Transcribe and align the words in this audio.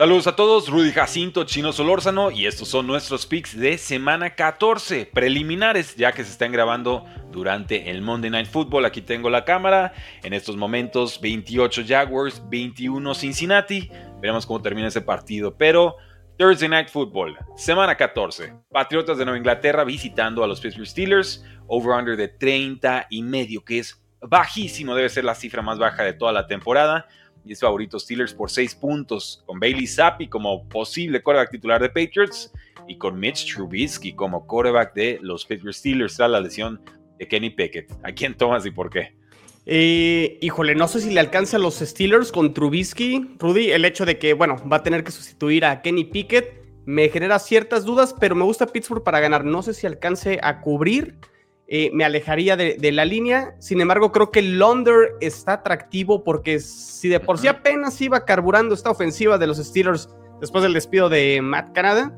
Saludos 0.00 0.28
a 0.28 0.36
todos, 0.36 0.68
Rudy 0.68 0.92
Jacinto, 0.92 1.42
Chino 1.42 1.72
Solórzano 1.72 2.30
y 2.30 2.46
estos 2.46 2.68
son 2.68 2.86
nuestros 2.86 3.26
picks 3.26 3.58
de 3.58 3.76
semana 3.78 4.36
14, 4.36 5.06
preliminares 5.06 5.96
ya 5.96 6.12
que 6.12 6.22
se 6.22 6.30
están 6.30 6.52
grabando 6.52 7.04
durante 7.32 7.90
el 7.90 8.00
Monday 8.00 8.30
Night 8.30 8.46
Football. 8.46 8.84
Aquí 8.84 9.02
tengo 9.02 9.28
la 9.28 9.44
cámara, 9.44 9.92
en 10.22 10.34
estos 10.34 10.56
momentos 10.56 11.20
28 11.20 11.82
Jaguars, 11.84 12.40
21 12.48 13.12
Cincinnati, 13.12 13.90
veremos 14.20 14.46
cómo 14.46 14.62
termina 14.62 14.86
ese 14.86 15.00
partido, 15.00 15.56
pero 15.56 15.96
Thursday 16.36 16.68
Night 16.68 16.90
Football, 16.90 17.36
semana 17.56 17.96
14, 17.96 18.54
Patriotas 18.70 19.18
de 19.18 19.24
Nueva 19.24 19.38
Inglaterra 19.38 19.82
visitando 19.82 20.44
a 20.44 20.46
los 20.46 20.60
Pittsburgh 20.60 20.86
Steelers, 20.86 21.44
over-under 21.66 22.16
de 22.16 22.28
30 22.28 23.08
y 23.10 23.24
medio, 23.24 23.64
que 23.64 23.80
es 23.80 24.00
bajísimo, 24.20 24.94
debe 24.94 25.08
ser 25.08 25.24
la 25.24 25.34
cifra 25.34 25.60
más 25.60 25.80
baja 25.80 26.04
de 26.04 26.12
toda 26.12 26.30
la 26.30 26.46
temporada 26.46 27.08
y 27.48 27.52
es 27.52 27.60
favorito 27.60 27.98
Steelers 27.98 28.34
por 28.34 28.50
6 28.50 28.74
puntos, 28.74 29.42
con 29.46 29.58
Bailey 29.58 29.86
Zappi 29.86 30.28
como 30.28 30.68
posible 30.68 31.22
quarterback 31.22 31.50
titular 31.50 31.80
de 31.80 31.88
Patriots 31.88 32.52
y 32.86 32.98
con 32.98 33.18
Mitch 33.18 33.54
Trubisky 33.54 34.12
como 34.12 34.46
quarterback 34.46 34.94
de 34.94 35.18
los 35.22 35.46
Pittsburgh 35.46 35.74
Steelers 35.74 36.16
tras 36.16 36.30
la 36.30 36.40
lesión 36.40 36.80
de 37.18 37.26
Kenny 37.26 37.50
Pickett. 37.50 37.90
¿A 38.02 38.12
quién 38.12 38.36
tomas 38.36 38.66
y 38.66 38.70
por 38.70 38.90
qué? 38.90 39.16
Eh, 39.64 40.38
híjole, 40.42 40.74
no 40.74 40.88
sé 40.88 41.00
si 41.00 41.10
le 41.10 41.20
alcanza 41.20 41.56
a 41.56 41.60
los 41.60 41.76
Steelers 41.76 42.32
con 42.32 42.52
Trubisky. 42.52 43.36
Rudy, 43.38 43.70
el 43.70 43.86
hecho 43.86 44.04
de 44.04 44.18
que, 44.18 44.34
bueno, 44.34 44.56
va 44.70 44.76
a 44.78 44.82
tener 44.82 45.02
que 45.02 45.10
sustituir 45.10 45.64
a 45.64 45.80
Kenny 45.80 46.04
Pickett 46.04 46.58
me 46.84 47.10
genera 47.10 47.38
ciertas 47.38 47.84
dudas, 47.84 48.14
pero 48.18 48.34
me 48.34 48.44
gusta 48.44 48.66
Pittsburgh 48.66 49.02
para 49.02 49.20
ganar. 49.20 49.44
No 49.44 49.62
sé 49.62 49.74
si 49.74 49.86
alcance 49.86 50.38
a 50.42 50.62
cubrir. 50.62 51.18
Eh, 51.70 51.90
me 51.92 52.02
alejaría 52.02 52.56
de, 52.56 52.92
la 52.92 53.04
línea. 53.04 53.54
Sin 53.58 53.80
embargo, 53.82 54.10
creo 54.10 54.30
que 54.30 54.38
el 54.38 54.60
under 54.62 55.10
está 55.20 55.54
atractivo 55.54 56.24
porque 56.24 56.60
si 56.60 57.10
de 57.10 57.20
por 57.20 57.36
sí 57.38 57.46
apenas 57.46 58.00
iba 58.00 58.24
carburando 58.24 58.74
esta 58.74 58.90
ofensiva 58.90 59.36
de 59.36 59.46
los 59.46 59.58
Steelers 59.58 60.08
después 60.40 60.62
del 60.62 60.72
despido 60.72 61.10
de 61.10 61.40
Matt 61.42 61.72
Canada, 61.74 62.16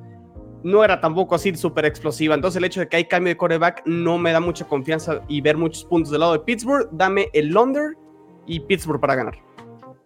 no 0.63 0.85
era 0.85 1.01
tampoco 1.01 1.35
así 1.35 1.53
súper 1.57 1.85
explosiva. 1.85 2.37
Entonces 2.37 2.59
el 2.59 2.65
hecho 2.65 2.79
de 2.79 2.89
que 2.89 2.99
hay 2.99 3.07
cambio 3.07 3.33
de 3.33 3.37
coreback 3.37 3.83
no 3.87 4.19
me 4.19 4.31
da 4.31 4.39
mucha 4.39 4.65
confianza 4.67 5.21
y 5.27 5.41
ver 5.41 5.57
muchos 5.57 5.85
puntos 5.85 6.13
del 6.13 6.21
lado 6.21 6.35
de 6.35 6.41
Pittsburgh. 6.41 6.89
Dame 6.93 7.29
el 7.33 7.57
under 7.57 7.97
y 8.47 8.61
Pittsburgh 8.61 9.01
para 9.01 9.17
ganar. 9.17 9.35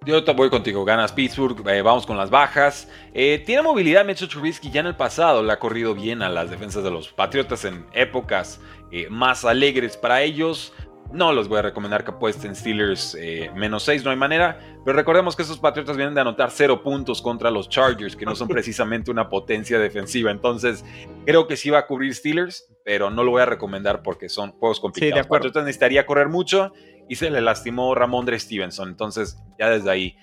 Yo 0.07 0.23
te 0.23 0.33
voy 0.35 0.51
contigo, 0.51 0.85
ganas 0.85 1.13
Pittsburgh, 1.13 1.67
eh, 1.67 1.81
vamos 1.81 2.05
con 2.05 2.19
las 2.19 2.29
bajas. 2.29 2.91
Eh, 3.15 3.43
tiene 3.47 3.63
movilidad 3.63 4.05
Mitchell 4.05 4.29
Trubisky, 4.29 4.71
ya 4.71 4.81
en 4.81 4.87
el 4.89 4.97
pasado 4.97 5.43
le 5.43 5.51
ha 5.51 5.59
corrido 5.59 5.95
bien 5.95 6.21
a 6.21 6.29
las 6.29 6.51
defensas 6.51 6.85
de 6.85 6.91
los 6.91 7.09
Patriotas 7.09 7.65
en 7.65 7.87
épocas 7.95 8.61
eh, 8.95 9.09
más 9.11 9.45
alegres 9.45 9.97
para 9.97 10.23
ellos. 10.23 10.73
No 11.13 11.33
los 11.33 11.49
voy 11.49 11.59
a 11.59 11.63
recomendar 11.63 12.05
que 12.05 12.11
apuesten 12.11 12.57
Steelers 12.57 13.17
menos 13.55 13.85
6, 13.85 14.05
no 14.05 14.11
hay 14.11 14.17
manera. 14.17 14.59
Pero 14.85 14.97
recordemos 14.97 15.37
que 15.37 15.43
esos 15.43 15.59
Patriotas 15.59 15.97
vienen 15.97 16.15
de 16.15 16.21
anotar 16.21 16.51
0 16.51 16.83
puntos 16.83 17.23
contra 17.23 17.51
los 17.51 17.69
Chargers, 17.69 18.17
que 18.17 18.25
no 18.25 18.35
son 18.35 18.49
precisamente 18.49 19.11
una 19.11 19.29
potencia 19.29 19.79
defensiva. 19.79 20.31
Entonces, 20.31 20.85
creo 21.25 21.47
que 21.47 21.57
sí 21.57 21.71
va 21.71 21.81
a 21.81 21.87
cubrir 21.87 22.15
Steelers, 22.15 22.69
pero 22.85 23.11
no 23.11 23.23
lo 23.23 23.31
voy 23.31 23.43
a 23.43 23.47
recomendar 23.47 24.03
porque 24.03 24.29
son 24.29 24.53
juegos 24.53 24.81
complicados. 24.81 25.25
Sí, 25.25 25.31
Patriotas 25.31 25.65
necesitaría 25.65 26.05
correr 26.05 26.29
mucho 26.29 26.73
y 27.09 27.17
se 27.17 27.31
le 27.31 27.41
lastimó 27.41 27.95
Ramondre 27.95 28.39
Stevenson. 28.39 28.89
Entonces, 28.89 29.39
ya 29.59 29.71
desde 29.71 29.91
ahí 29.91 30.17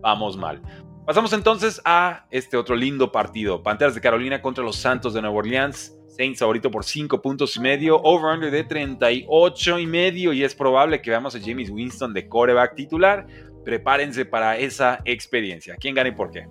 vamos 0.00 0.36
mal. 0.36 0.62
Pasamos 1.06 1.32
entonces 1.32 1.80
a 1.84 2.26
este 2.30 2.56
otro 2.56 2.74
lindo 2.74 3.12
partido. 3.12 3.62
Panteras 3.62 3.94
de 3.94 4.00
Carolina 4.00 4.42
contra 4.42 4.64
los 4.64 4.76
Santos 4.76 5.14
de 5.14 5.22
Nueva 5.22 5.36
Orleans. 5.36 5.94
Saints 6.16 6.38
favorito 6.40 6.70
por 6.70 6.84
5 6.84 7.20
puntos 7.20 7.56
y 7.56 7.60
medio. 7.60 8.00
Over-under 8.02 8.50
de 8.50 8.64
38 8.64 9.78
y 9.78 9.86
medio. 9.86 10.32
Y 10.32 10.42
es 10.42 10.54
probable 10.54 11.02
que 11.02 11.10
veamos 11.10 11.34
a 11.34 11.40
James 11.40 11.70
Winston 11.70 12.14
de 12.14 12.26
coreback 12.28 12.74
titular. 12.74 13.26
Prepárense 13.64 14.24
para 14.24 14.56
esa 14.56 15.00
experiencia. 15.04 15.76
¿Quién 15.78 15.94
gana 15.94 16.08
y 16.08 16.12
por 16.12 16.30
qué? 16.30 16.46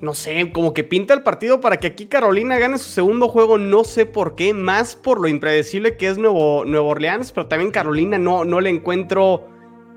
no 0.00 0.14
sé, 0.14 0.50
como 0.52 0.74
que 0.74 0.84
pinta 0.84 1.14
el 1.14 1.22
partido 1.22 1.60
para 1.60 1.78
que 1.78 1.86
aquí 1.86 2.06
Carolina 2.06 2.58
gane 2.58 2.78
su 2.78 2.90
segundo 2.90 3.28
juego, 3.28 3.58
no 3.58 3.84
sé 3.84 4.04
por 4.04 4.34
qué, 4.34 4.52
más 4.52 4.94
por 4.94 5.20
lo 5.20 5.28
impredecible 5.28 5.96
que 5.96 6.08
es 6.08 6.18
Nuevo, 6.18 6.64
Nuevo 6.66 6.88
Orleans, 6.88 7.32
pero 7.32 7.46
también 7.46 7.70
Carolina 7.70 8.18
no, 8.18 8.44
no 8.44 8.60
le 8.60 8.70
encuentro 8.70 9.48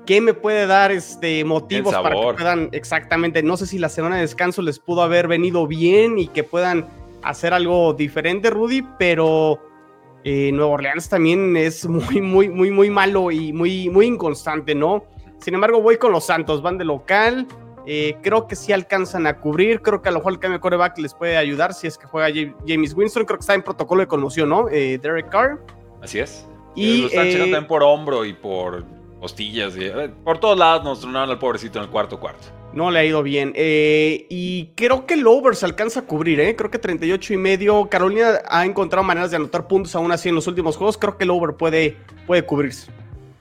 qué 0.06 0.20
me 0.20 0.32
puede 0.32 0.66
dar 0.66 0.90
este 0.90 1.44
motivos 1.44 1.94
para 1.94 2.16
que 2.16 2.34
puedan, 2.34 2.70
exactamente, 2.72 3.42
no 3.42 3.56
sé 3.56 3.66
si 3.66 3.78
la 3.78 3.90
semana 3.90 4.16
de 4.16 4.22
descanso 4.22 4.62
les 4.62 4.78
pudo 4.78 5.02
haber 5.02 5.28
venido 5.28 5.66
bien 5.66 6.18
y 6.18 6.28
que 6.28 6.44
puedan 6.44 6.86
hacer 7.22 7.54
algo 7.54 7.94
diferente, 7.94 8.50
Rudy, 8.50 8.82
pero 8.98 9.60
eh, 10.24 10.50
Nuevo 10.52 10.72
Orleans 10.72 11.08
también 11.08 11.56
es 11.56 11.86
muy, 11.88 12.20
muy, 12.20 12.48
muy, 12.48 12.70
muy 12.70 12.90
malo 12.90 13.30
y 13.30 13.52
muy, 13.52 13.88
muy 13.88 14.06
inconstante, 14.06 14.74
¿no? 14.74 15.04
Sin 15.38 15.54
embargo, 15.54 15.80
voy 15.80 15.96
con 15.96 16.12
los 16.12 16.24
Santos, 16.24 16.60
van 16.60 16.78
de 16.78 16.84
local. 16.84 17.46
Eh, 17.86 18.16
creo 18.22 18.46
que 18.46 18.56
sí 18.56 18.72
alcanzan 18.72 19.26
a 19.26 19.40
cubrir. 19.40 19.80
Creo 19.80 20.02
que 20.02 20.10
a 20.10 20.12
lo 20.12 20.18
mejor 20.18 20.34
el 20.34 20.38
cambio 20.38 20.58
de 20.58 20.60
coreback 20.60 20.98
les 20.98 21.14
puede 21.14 21.36
ayudar 21.36 21.72
si 21.72 21.86
es 21.86 21.96
que 21.96 22.06
juega 22.06 22.28
James 22.66 22.94
Winston. 22.94 23.24
Creo 23.24 23.38
que 23.38 23.42
está 23.42 23.54
en 23.54 23.62
protocolo 23.62 24.02
de 24.02 24.06
conmoción, 24.06 24.50
¿no? 24.50 24.68
Eh, 24.68 24.98
Derek 24.98 25.30
Carr. 25.30 25.58
Así 26.02 26.18
es. 26.18 26.46
Y 26.74 27.02
lo 27.02 27.06
están 27.08 27.26
eh, 27.26 27.38
también 27.38 27.66
por 27.66 27.82
hombro 27.82 28.24
y 28.24 28.34
por 28.34 28.84
costillas. 29.18 29.74
por 30.24 30.38
todos 30.38 30.58
lados 30.58 30.84
nos 30.84 31.00
tronaron 31.00 31.30
al 31.30 31.38
pobrecito 31.38 31.78
en 31.78 31.84
el 31.84 31.90
cuarto 31.90 32.20
cuarto. 32.20 32.59
No 32.72 32.90
le 32.90 33.00
ha 33.00 33.04
ido 33.04 33.22
bien. 33.22 33.52
y 33.56 34.72
creo 34.76 35.06
que 35.06 35.14
el 35.14 35.26
over 35.26 35.56
se 35.56 35.66
alcanza 35.66 36.00
a 36.00 36.02
cubrir, 36.04 36.40
¿eh? 36.40 36.54
Creo 36.56 36.70
que 36.70 36.78
38 36.78 37.34
y 37.34 37.36
medio. 37.36 37.88
Carolina 37.88 38.40
ha 38.48 38.64
encontrado 38.64 39.04
maneras 39.04 39.30
de 39.30 39.36
anotar 39.36 39.66
puntos 39.66 39.94
aún 39.94 40.12
así 40.12 40.28
en 40.28 40.34
los 40.34 40.46
últimos 40.46 40.76
juegos. 40.76 40.96
Creo 40.96 41.18
que 41.18 41.24
el 41.24 41.30
over 41.30 41.56
puede, 41.56 41.96
puede 42.26 42.44
cubrirse. 42.44 42.90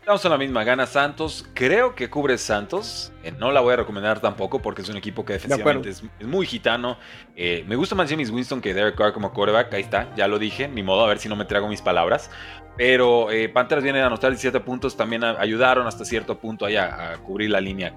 Estamos 0.09 0.25
en 0.25 0.31
la 0.31 0.38
misma, 0.40 0.63
gana 0.63 0.88
Santos. 0.88 1.47
Creo 1.53 1.94
que 1.94 2.09
cubre 2.09 2.40
Santos. 2.40 3.13
Eh, 3.23 3.31
no 3.31 3.51
la 3.51 3.62
voy 3.62 3.73
a 3.73 3.75
recomendar 3.75 4.19
tampoco 4.19 4.59
porque 4.59 4.81
es 4.81 4.90
un 4.90 4.97
equipo 4.97 5.23
que 5.23 5.34
defensivamente 5.34 5.90
es, 5.90 6.01
muy 6.25 6.47
gitano. 6.47 6.97
Eh, 7.35 7.63
me 7.67 7.75
gusta 7.75 7.94
más 7.94 8.09
James 8.09 8.31
Winston 8.31 8.59
que 8.59 8.73
Derek 8.73 8.96
Carr 8.96 9.13
como 9.13 9.31
quarterback. 9.31 9.72
Ahí 9.72 9.84
está, 9.84 10.11
ya 10.16 10.28
lo 10.28 10.40
dije. 10.40 10.67
Ni 10.67 10.81
modo, 10.81 11.06
a 11.06 11.07
ver 11.07 11.19
si 11.19 11.29
no 11.29 11.35
me 11.35 11.46
trago 11.46 11.67
mis 11.67 11.84
palabras. 11.84 12.31
Pero 12.75 13.29
eh, 13.29 13.50
Panthers 13.50 13.84
viene 13.84 14.01
a 14.01 14.07
anotar 14.07 14.31
17 14.31 14.59
puntos. 14.61 14.97
También 14.97 15.23
ayudaron 15.23 15.85
hasta 15.85 16.03
cierto 16.03 16.40
punto 16.40 16.66
allá 16.66 17.11
a 17.11 17.17
cubrir 17.19 17.51
la 17.51 17.61
línea 17.61 17.96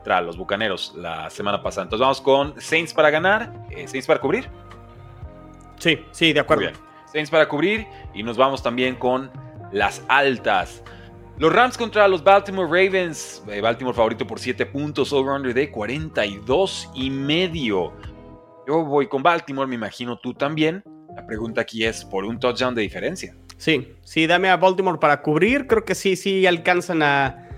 contra 0.00 0.22
los 0.22 0.38
Bucaneros 0.38 0.94
la 0.96 1.28
semana 1.28 1.62
pasada. 1.62 1.84
Entonces 1.84 2.00
vamos 2.00 2.20
con 2.22 2.58
Saints 2.58 2.94
para 2.94 3.10
ganar. 3.10 3.52
Saints 3.86 4.06
para 4.06 4.18
cubrir. 4.18 4.48
Sí, 5.78 6.00
sí, 6.10 6.32
de 6.32 6.40
acuerdo. 6.40 6.70
Saints 7.12 7.30
para 7.30 7.46
cubrir. 7.46 7.86
Y 8.14 8.22
nos 8.22 8.38
vamos 8.38 8.62
también 8.62 8.94
con 8.94 9.30
las 9.72 10.02
altas. 10.08 10.82
Los 11.36 11.52
Rams 11.52 11.76
contra 11.76 12.08
los 12.08 12.24
Baltimore 12.24 12.66
Ravens. 12.66 13.42
Eh, 13.48 13.60
Baltimore 13.60 13.94
favorito 13.94 14.26
por 14.26 14.38
7 14.38 14.64
puntos, 14.66 15.12
over-under 15.12 15.52
de 15.52 15.70
42 15.70 16.90
y 16.94 17.10
medio. 17.10 17.92
Yo 18.66 18.84
voy 18.84 19.06
con 19.06 19.22
Baltimore, 19.22 19.68
me 19.68 19.74
imagino 19.74 20.18
tú 20.18 20.32
también. 20.32 20.82
La 21.14 21.26
pregunta 21.26 21.60
aquí 21.60 21.84
es 21.84 22.04
por 22.06 22.24
un 22.24 22.38
touchdown 22.38 22.74
de 22.74 22.82
diferencia. 22.82 23.34
Sí, 23.58 23.94
sí, 24.02 24.26
dame 24.26 24.48
a 24.48 24.56
Baltimore 24.56 24.98
para 24.98 25.20
cubrir. 25.20 25.66
Creo 25.66 25.84
que 25.84 25.94
sí, 25.94 26.16
sí 26.16 26.46
alcanzan 26.46 27.02
a, 27.02 27.49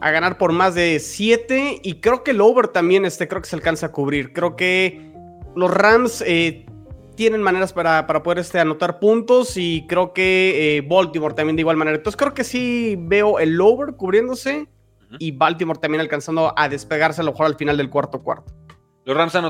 a 0.00 0.10
ganar 0.10 0.38
por 0.38 0.52
más 0.52 0.74
de 0.74 0.98
7. 1.00 1.80
Y 1.82 2.00
creo 2.00 2.22
que 2.22 2.32
el 2.32 2.40
over 2.40 2.68
también, 2.68 3.04
este, 3.04 3.28
creo 3.28 3.42
que 3.42 3.48
se 3.48 3.56
alcanza 3.56 3.86
a 3.86 3.92
cubrir. 3.92 4.32
Creo 4.32 4.56
que 4.56 5.12
los 5.54 5.70
Rams 5.70 6.22
eh, 6.26 6.66
tienen 7.14 7.42
maneras 7.42 7.72
para, 7.72 8.06
poder 8.06 8.38
este, 8.38 8.58
anotar 8.58 8.98
puntos 8.98 9.56
y 9.56 9.86
creo 9.88 10.12
que 10.12 10.76
eh, 10.76 10.80
Baltimore 10.80 11.34
también 11.34 11.56
de 11.56 11.62
igual 11.62 11.76
manera. 11.76 11.96
Entonces 11.96 12.16
creo 12.16 12.34
que 12.34 12.44
sí 12.44 12.96
veo 12.98 13.38
el 13.38 13.60
over 13.60 13.94
cubriéndose 13.94 14.68
y 15.18 15.30
Baltimore 15.32 15.78
también 15.78 16.00
alcanzando 16.00 16.52
a 16.56 16.68
despegarse 16.68 17.20
a 17.20 17.24
lo 17.24 17.32
mejor 17.32 17.46
al 17.46 17.56
final 17.56 17.76
del 17.76 17.90
cuarto 17.90 18.22
cuarto. 18.22 18.52
Los 19.04 19.14
Rams 19.14 19.34
han 19.34 19.44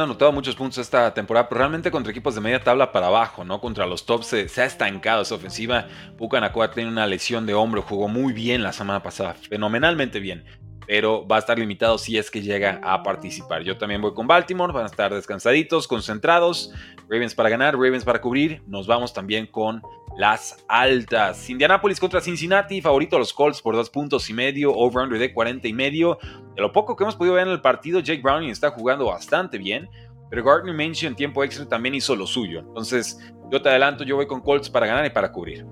anotado, 0.00 0.30
muchos 0.30 0.54
puntos 0.54 0.78
esta 0.78 1.12
temporada, 1.12 1.48
pero 1.48 1.58
realmente 1.58 1.90
contra 1.90 2.12
equipos 2.12 2.36
de 2.36 2.40
media 2.40 2.62
tabla 2.62 2.92
para 2.92 3.08
abajo, 3.08 3.44
¿no? 3.44 3.60
Contra 3.60 3.84
los 3.84 4.06
tops 4.06 4.26
se, 4.26 4.62
ha 4.62 4.64
estancado 4.64 5.22
esa 5.22 5.34
ofensiva. 5.34 5.88
Pucanacua 6.16 6.70
tiene 6.70 6.90
una 6.90 7.06
lesión 7.08 7.46
de 7.46 7.54
hombro, 7.54 7.82
jugó 7.82 8.06
muy 8.06 8.32
bien 8.32 8.62
la 8.62 8.72
semana 8.72 9.02
pasada, 9.02 9.34
fenomenalmente 9.34 10.20
bien 10.20 10.44
pero 10.86 11.26
va 11.26 11.36
a 11.36 11.38
estar 11.40 11.58
limitado 11.58 11.98
si 11.98 12.16
es 12.16 12.30
que 12.30 12.42
llega 12.42 12.80
a 12.82 13.02
participar. 13.02 13.62
Yo 13.62 13.76
también 13.76 14.00
voy 14.00 14.14
con 14.14 14.26
Baltimore, 14.26 14.72
van 14.72 14.84
a 14.84 14.86
estar 14.86 15.12
descansaditos, 15.12 15.88
concentrados. 15.88 16.72
Ravens 17.08 17.34
para 17.34 17.48
ganar, 17.48 17.74
Ravens 17.74 18.04
para 18.04 18.20
cubrir. 18.20 18.62
Nos 18.66 18.86
vamos 18.86 19.12
también 19.12 19.46
con 19.46 19.82
las 20.16 20.64
altas. 20.68 21.48
Indianapolis 21.50 22.00
contra 22.00 22.20
Cincinnati, 22.20 22.80
favorito 22.80 23.16
a 23.16 23.18
los 23.18 23.32
Colts 23.32 23.60
por 23.60 23.74
dos 23.74 23.90
puntos 23.90 24.28
y 24.30 24.32
medio, 24.32 24.72
over-under 24.72 25.18
de 25.18 25.32
40 25.32 25.68
y 25.68 25.72
medio. 25.72 26.18
De 26.54 26.62
lo 26.62 26.72
poco 26.72 26.96
que 26.96 27.04
hemos 27.04 27.16
podido 27.16 27.34
ver 27.34 27.46
en 27.46 27.52
el 27.52 27.60
partido, 27.60 28.00
Jake 28.00 28.22
Browning 28.22 28.50
está 28.50 28.70
jugando 28.70 29.06
bastante 29.06 29.58
bien. 29.58 29.88
pero 30.28 30.42
Gardner 30.42 30.74
Minshew 30.74 31.08
en 31.08 31.14
tiempo 31.14 31.44
extra 31.44 31.68
también 31.68 31.94
hizo 31.94 32.16
lo 32.16 32.26
suyo. 32.26 32.60
Entonces, 32.60 33.20
yo 33.50 33.62
te 33.62 33.68
adelanto, 33.68 34.02
yo 34.02 34.16
voy 34.16 34.26
con 34.26 34.40
Colts 34.40 34.68
para 34.68 34.86
ganar 34.86 35.06
y 35.06 35.10
para 35.10 35.30
cubrir. 35.30 35.64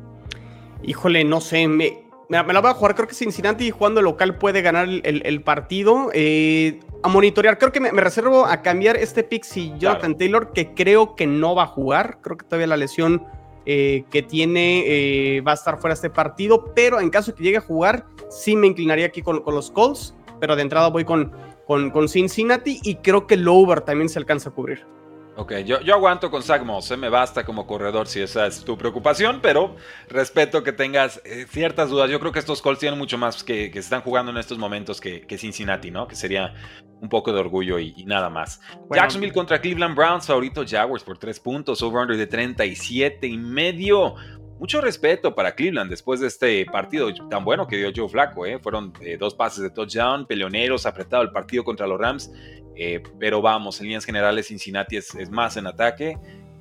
Híjole, 0.84 1.25
no 1.25 1.40
sé, 1.40 1.67
me, 1.67 2.03
me, 2.28 2.52
la 2.52 2.60
voy 2.60 2.70
a 2.70 2.74
jugar. 2.74 2.94
Creo 2.94 3.08
que 3.08 3.14
Cincinnati 3.14 3.70
jugando 3.70 4.02
local 4.02 4.36
puede 4.38 4.62
ganar 4.62 4.88
el, 4.88 5.42
partido. 5.42 6.10
Eh, 6.12 6.80
a 7.02 7.08
monitorear, 7.08 7.58
creo 7.58 7.72
que 7.72 7.80
me, 7.80 7.90
reservo 7.90 8.46
a 8.46 8.62
cambiar 8.62 8.96
este 8.96 9.22
pick 9.22 9.44
si 9.44 9.72
Jonathan 9.78 10.16
Taylor, 10.16 10.52
que 10.52 10.72
creo 10.74 11.16
que 11.16 11.26
no 11.26 11.54
va 11.54 11.64
a 11.64 11.66
jugar. 11.66 12.18
Creo 12.22 12.36
que 12.36 12.44
todavía 12.44 12.66
la 12.66 12.76
lesión 12.76 13.24
eh, 13.66 14.04
que 14.10 14.22
tiene 14.22 14.84
eh, 14.86 15.40
va 15.42 15.52
a 15.52 15.54
estar 15.54 15.78
fuera 15.78 15.94
de 15.94 15.98
este 15.98 16.10
partido. 16.10 16.72
Pero 16.74 17.00
en 17.00 17.10
caso 17.10 17.32
de 17.32 17.36
que 17.36 17.44
llegue 17.44 17.58
a 17.58 17.62
jugar, 17.62 18.06
sí 18.30 18.56
me 18.56 18.66
inclinaría 18.66 19.06
aquí 19.06 19.22
con, 19.22 19.42
los 19.46 19.70
Colts. 19.70 20.14
Pero 20.40 20.56
de 20.56 20.62
entrada 20.62 20.88
voy 20.88 21.04
con, 21.04 21.32
con, 21.66 21.90
con 21.90 22.08
Cincinnati 22.08 22.80
y 22.82 22.96
creo 22.96 23.26
que 23.26 23.34
el 23.34 23.46
over 23.48 23.82
también 23.82 24.08
se 24.08 24.18
alcanza 24.18 24.50
a 24.50 24.52
cubrir. 24.52 24.94
Ok, 25.36 25.52
yo, 25.66 25.81
yo 25.81 25.94
aguanto 25.94 26.31
con 26.31 26.44
Zach 26.44 26.62
Moss, 26.62 26.92
¿eh? 26.92 26.96
me 26.96 27.08
basta 27.08 27.44
como 27.44 27.66
corredor 27.66 28.06
si 28.06 28.20
esa 28.20 28.46
es 28.46 28.64
tu 28.64 28.78
preocupación, 28.78 29.40
pero 29.42 29.75
respeto 30.08 30.62
que 30.62 30.72
tengas 30.72 31.20
eh, 31.25 31.46
ciertas 31.50 31.90
dudas. 31.90 32.08
Yo 32.08 32.20
creo 32.20 32.31
que 32.31 32.38
estos 32.38 32.62
Colts 32.62 32.78
tienen 32.78 32.98
mucho 32.98 33.19
más 33.19 33.42
que, 33.42 33.69
que 33.69 33.75
se 33.75 33.86
están 33.86 34.02
jugando 34.02 34.31
en 34.31 34.38
estos 34.38 34.58
momentos 34.58 35.00
que, 35.00 35.26
Cincinnati, 35.36 35.90
¿no? 35.90 36.06
Que 36.06 36.14
sería 36.14 36.54
un 37.00 37.08
poco 37.08 37.32
de 37.32 37.40
orgullo 37.40 37.81
y, 37.81 38.04
nada 38.04 38.31
más. 38.31 38.60
Jacksonville 38.94 39.32
contra 39.32 39.60
Cleveland 39.60 39.96
Browns, 39.96 40.26
favorito 40.26 40.64
Jaguars 40.64 41.02
por 41.02 41.19
tres 41.19 41.40
puntos, 41.40 41.82
over-under 41.82 42.16
de 42.16 42.28
37 42.28 43.26
y 43.26 43.36
medio. 43.36 44.14
Mucho 44.58 44.80
respeto 44.80 45.34
para 45.34 45.54
Cleveland 45.54 45.90
después 45.90 46.20
de 46.20 46.28
este 46.28 46.64
partido 46.66 47.12
tan 47.28 47.44
bueno 47.44 47.66
que 47.66 47.76
dio 47.76 47.90
Joe 47.94 48.08
Flaco. 48.08 48.46
¿eh? 48.46 48.58
Fueron 48.60 48.92
eh, 49.00 49.16
dos 49.18 49.34
pases 49.34 49.62
de 49.62 49.70
touchdown, 49.70 50.26
peleoneros, 50.26 50.86
apretado 50.86 51.22
el 51.22 51.30
partido 51.30 51.64
contra 51.64 51.86
los 51.86 51.98
Rams. 51.98 52.30
Eh, 52.76 53.02
pero 53.18 53.42
vamos, 53.42 53.80
en 53.80 53.86
líneas 53.86 54.04
generales, 54.04 54.48
Cincinnati 54.48 54.96
es, 54.96 55.30
más 55.30 55.56
en 55.56 55.66
ataque 55.66 56.18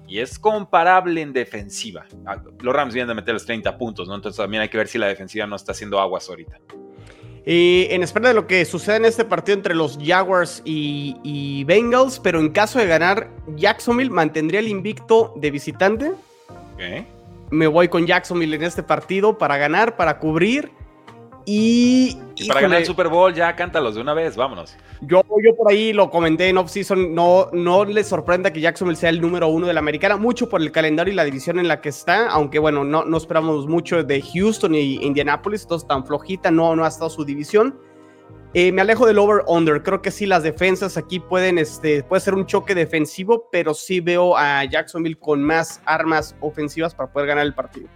y 0.07 0.19
es 0.19 0.37
comparable 0.37 1.21
en 1.21 1.33
defensiva. 1.33 2.05
Ah, 2.25 2.41
los 2.59 2.75
Rams 2.75 2.93
vienen 2.93 3.09
de 3.09 3.15
meter 3.15 3.33
los 3.33 3.45
30 3.45 3.77
puntos, 3.77 4.07
¿no? 4.07 4.15
Entonces 4.15 4.37
también 4.37 4.61
hay 4.61 4.69
que 4.69 4.77
ver 4.77 4.87
si 4.87 4.97
la 4.97 5.07
defensiva 5.07 5.47
no 5.47 5.55
está 5.55 5.71
haciendo 5.71 5.99
aguas 5.99 6.27
ahorita. 6.29 6.59
Y 7.45 7.87
en 7.89 8.03
espera 8.03 8.29
de 8.29 8.33
lo 8.33 8.47
que 8.47 8.63
suceda 8.63 8.95
en 8.95 9.05
este 9.05 9.25
partido 9.25 9.57
entre 9.57 9.75
los 9.75 9.99
Jaguars 10.01 10.61
y, 10.63 11.63
Bengals, 11.65 12.19
pero 12.19 12.39
en 12.39 12.49
caso 12.49 12.79
de 12.79 12.87
ganar, 12.87 13.29
Jacksonville 13.55 14.09
mantendría 14.09 14.61
el 14.61 14.67
invicto 14.67 15.33
de 15.35 15.51
visitante. 15.51 16.11
Me 17.53 17.67
voy 17.67 17.87
con 17.87 18.07
Jacksonville 18.07 18.55
en 18.55 18.63
este 18.63 18.81
partido 18.81 19.37
para 19.37 19.57
ganar, 19.57 19.95
para 19.95 20.17
cubrir. 20.17 20.71
Y, 21.45 22.17
para 22.47 22.61
ganar 22.61 22.79
el 22.79 22.85
Super 22.85 23.09
Bowl, 23.09 23.33
ya 23.33 23.55
cántalos 23.55 23.95
de 23.95 24.01
una 24.01 24.13
vez, 24.13 24.35
vámonos. 24.35 24.75
Yo, 25.01 25.21
yo 25.43 25.55
por 25.55 25.69
ahí 25.69 25.93
lo 25.93 26.09
comenté 26.09 26.47
en 26.47 26.57
off-season, 26.57 27.13
no, 27.13 27.49
no 27.51 27.85
les 27.85 28.07
sorprenda 28.07 28.51
que 28.51 28.61
Jacksonville 28.61 28.97
sea 28.97 29.09
el 29.09 29.21
número 29.21 29.49
uno 29.49 29.67
de 29.67 29.73
la 29.73 29.79
americana, 29.81 30.17
mucho 30.17 30.49
por 30.49 30.61
el 30.61 30.71
calendario 30.71 31.11
y 31.11 31.15
la 31.15 31.25
división 31.25 31.59
en 31.59 31.67
la 31.67 31.81
que 31.81 31.89
está, 31.89 32.29
aunque 32.29 32.59
bueno, 32.59 32.83
no, 32.83 33.03
no 33.03 33.17
esperamos 33.17 33.67
mucho 33.67 34.03
de 34.03 34.21
Houston 34.21 34.73
y 34.73 34.95
Indianapolis, 35.03 35.63
entonces 35.63 35.87
tan 35.87 36.05
flojita 36.05 36.49
no, 36.49 36.75
no 36.75 36.85
ha 36.85 36.87
estado 36.87 37.09
su 37.09 37.25
división. 37.25 37.77
Eh, 38.55 38.71
me 38.71 38.81
alejo 38.81 39.07
del 39.07 39.17
over-under. 39.17 39.81
Creo 39.81 40.03
que 40.03 40.11
sí, 40.11 40.27
las 40.27 40.43
defensas 40.43 40.95
aquí 40.95 41.19
pueden, 41.19 41.57
este, 41.57 42.03
puede 42.03 42.19
ser 42.19 42.35
un 42.35 42.45
choque 42.45 42.75
defensivo, 42.75 43.49
pero 43.51 43.73
sí 43.73 43.99
veo 43.99 44.37
a 44.37 44.63
Jacksonville 44.65 45.17
con 45.17 45.43
más 45.43 45.81
armas 45.85 46.35
ofensivas 46.39 46.93
para 46.93 47.11
poder 47.11 47.29
ganar 47.29 47.47
el 47.47 47.55
partido. 47.55 47.89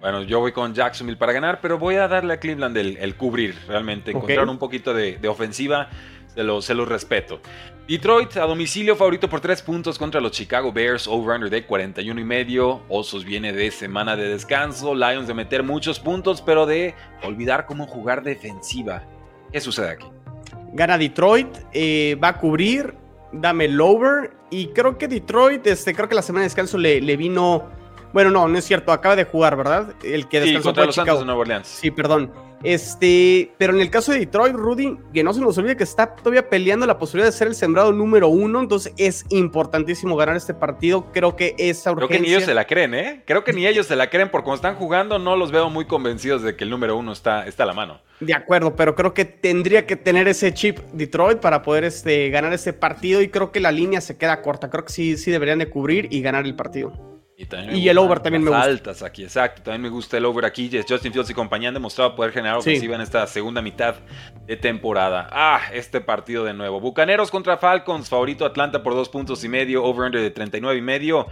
Bueno, 0.00 0.22
yo 0.22 0.40
voy 0.40 0.52
con 0.52 0.74
Jacksonville 0.74 1.16
para 1.16 1.32
ganar, 1.32 1.60
pero 1.62 1.78
voy 1.78 1.94
a 1.94 2.06
darle 2.06 2.34
a 2.34 2.36
Cleveland 2.38 2.76
el, 2.76 3.16
cubrir, 3.16 3.56
realmente. 3.66 4.10
Encontraron 4.10 4.50
un 4.50 4.58
poquito 4.58 4.92
de, 4.92 5.18
ofensiva, 5.26 5.88
se 6.34 6.42
lo, 6.42 6.60
se 6.60 6.74
lo 6.74 6.84
respeto. 6.84 7.40
Detroit 7.88 8.36
a 8.36 8.42
domicilio 8.42 8.96
favorito 8.96 9.30
por 9.30 9.40
3 9.40 9.62
puntos 9.62 9.98
contra 9.98 10.20
los 10.20 10.32
Chicago 10.32 10.70
Bears, 10.70 11.08
over-under 11.08 11.48
de 11.48 11.64
41 11.64 12.20
y 12.20 12.24
medio. 12.24 12.82
Osos 12.90 13.24
viene 13.24 13.54
de 13.54 13.70
semana 13.70 14.16
de 14.16 14.28
descanso, 14.28 14.94
Lions 14.94 15.28
de 15.28 15.32
meter 15.32 15.62
muchos 15.62 15.98
puntos, 15.98 16.42
pero 16.42 16.66
de 16.66 16.94
olvidar 17.22 17.64
cómo 17.64 17.86
jugar 17.86 18.22
defensiva. 18.22 19.02
¿Qué 19.54 19.60
sucede 19.60 19.90
aquí? 19.90 20.06
Gana 20.72 20.98
Detroit, 20.98 21.46
eh, 21.72 22.18
va 22.20 22.30
a 22.30 22.38
cubrir, 22.38 22.92
dame 23.30 23.66
el 23.66 23.80
over. 23.80 24.32
Y 24.50 24.72
creo 24.72 24.98
que 24.98 25.06
Detroit, 25.06 25.64
este, 25.68 25.94
creo 25.94 26.08
que 26.08 26.16
la 26.16 26.22
semana 26.22 26.40
de 26.40 26.46
descanso 26.46 26.76
le, 26.76 27.00
le 27.00 27.16
vino 27.16 27.70
bueno, 28.14 28.30
no, 28.30 28.46
no 28.46 28.56
es 28.56 28.64
cierto. 28.64 28.92
Acaba 28.92 29.16
de 29.16 29.24
jugar, 29.24 29.56
¿verdad? 29.56 29.92
El 30.04 30.28
que 30.28 30.38
descansó 30.38 30.60
sí, 30.60 30.64
contra 30.68 30.86
los 30.86 30.94
Santos 30.94 31.18
de 31.18 31.24
Nueva 31.26 31.40
Orleans. 31.40 31.66
Sí, 31.66 31.90
perdón. 31.90 32.30
Este, 32.62 33.50
pero 33.58 33.74
en 33.74 33.80
el 33.80 33.90
caso 33.90 34.12
de 34.12 34.20
Detroit, 34.20 34.54
Rudy, 34.54 34.96
que 35.12 35.24
no 35.24 35.34
se 35.34 35.40
nos 35.40 35.58
olvide 35.58 35.76
que 35.76 35.82
está 35.82 36.14
todavía 36.14 36.48
peleando 36.48 36.86
la 36.86 36.96
posibilidad 36.96 37.30
de 37.30 37.36
ser 37.36 37.48
el 37.48 37.56
sembrado 37.56 37.92
número 37.92 38.28
uno, 38.28 38.60
entonces 38.60 38.94
es 38.98 39.26
importantísimo 39.30 40.14
ganar 40.14 40.36
este 40.36 40.54
partido. 40.54 41.10
Creo 41.12 41.34
que 41.34 41.56
esa 41.58 41.90
urgencia. 41.90 42.06
Creo 42.06 42.20
que 42.20 42.20
ni 42.20 42.32
ellos 42.32 42.44
se 42.44 42.54
la 42.54 42.66
creen, 42.68 42.94
¿eh? 42.94 43.22
Creo 43.26 43.42
que 43.42 43.52
ni 43.52 43.66
ellos 43.66 43.86
se 43.86 43.96
la 43.96 44.08
creen 44.08 44.30
porque 44.30 44.44
como 44.44 44.54
están 44.54 44.76
jugando, 44.76 45.18
no 45.18 45.34
los 45.34 45.50
veo 45.50 45.68
muy 45.68 45.86
convencidos 45.86 46.42
de 46.42 46.54
que 46.54 46.62
el 46.62 46.70
número 46.70 46.96
uno 46.96 47.12
está, 47.12 47.48
está 47.48 47.64
a 47.64 47.66
la 47.66 47.74
mano. 47.74 48.00
De 48.20 48.32
acuerdo, 48.32 48.76
pero 48.76 48.94
creo 48.94 49.12
que 49.12 49.24
tendría 49.24 49.86
que 49.86 49.96
tener 49.96 50.28
ese 50.28 50.54
chip 50.54 50.78
Detroit 50.92 51.40
para 51.40 51.62
poder 51.62 51.82
este, 51.82 52.30
ganar 52.30 52.52
ese 52.52 52.72
partido 52.72 53.20
y 53.22 53.28
creo 53.28 53.50
que 53.50 53.58
la 53.58 53.72
línea 53.72 54.00
se 54.00 54.16
queda 54.16 54.40
corta. 54.40 54.70
Creo 54.70 54.84
que 54.84 54.92
sí, 54.92 55.16
sí 55.16 55.32
deberían 55.32 55.58
de 55.58 55.68
cubrir 55.68 56.06
y 56.12 56.22
ganar 56.22 56.46
el 56.46 56.54
partido. 56.54 57.13
Y, 57.36 57.88
el 57.88 57.98
over 57.98 58.20
también 58.20 58.44
me 58.44 58.50
gusta. 58.50 58.62
altas 58.62 59.02
aquí, 59.02 59.24
exacto. 59.24 59.62
También 59.62 59.82
me 59.82 59.88
gusta 59.88 60.16
el 60.16 60.24
over 60.24 60.44
aquí. 60.44 60.70
Justin 60.88 61.12
Fields 61.12 61.30
y 61.30 61.34
compañía 61.34 61.68
han 61.68 61.74
demostrado 61.74 62.14
poder 62.14 62.32
generar 62.32 62.58
ofensiva 62.58 62.94
en 62.94 63.00
esta 63.00 63.26
segunda 63.26 63.60
mitad 63.60 63.96
de 64.46 64.56
temporada. 64.56 65.28
Ah, 65.32 65.60
este 65.72 66.00
partido 66.00 66.44
de 66.44 66.54
nuevo. 66.54 66.80
Bucaneros 66.80 67.32
contra 67.32 67.56
Falcons, 67.56 68.08
favorito 68.08 68.46
Atlanta 68.46 68.84
por 68.84 68.94
dos 68.94 69.08
puntos 69.08 69.42
y 69.42 69.48
medio, 69.48 69.82
over-under 69.82 70.20
de 70.20 70.30
39 70.30 70.78
y 70.78 70.82
medio. 70.82 71.26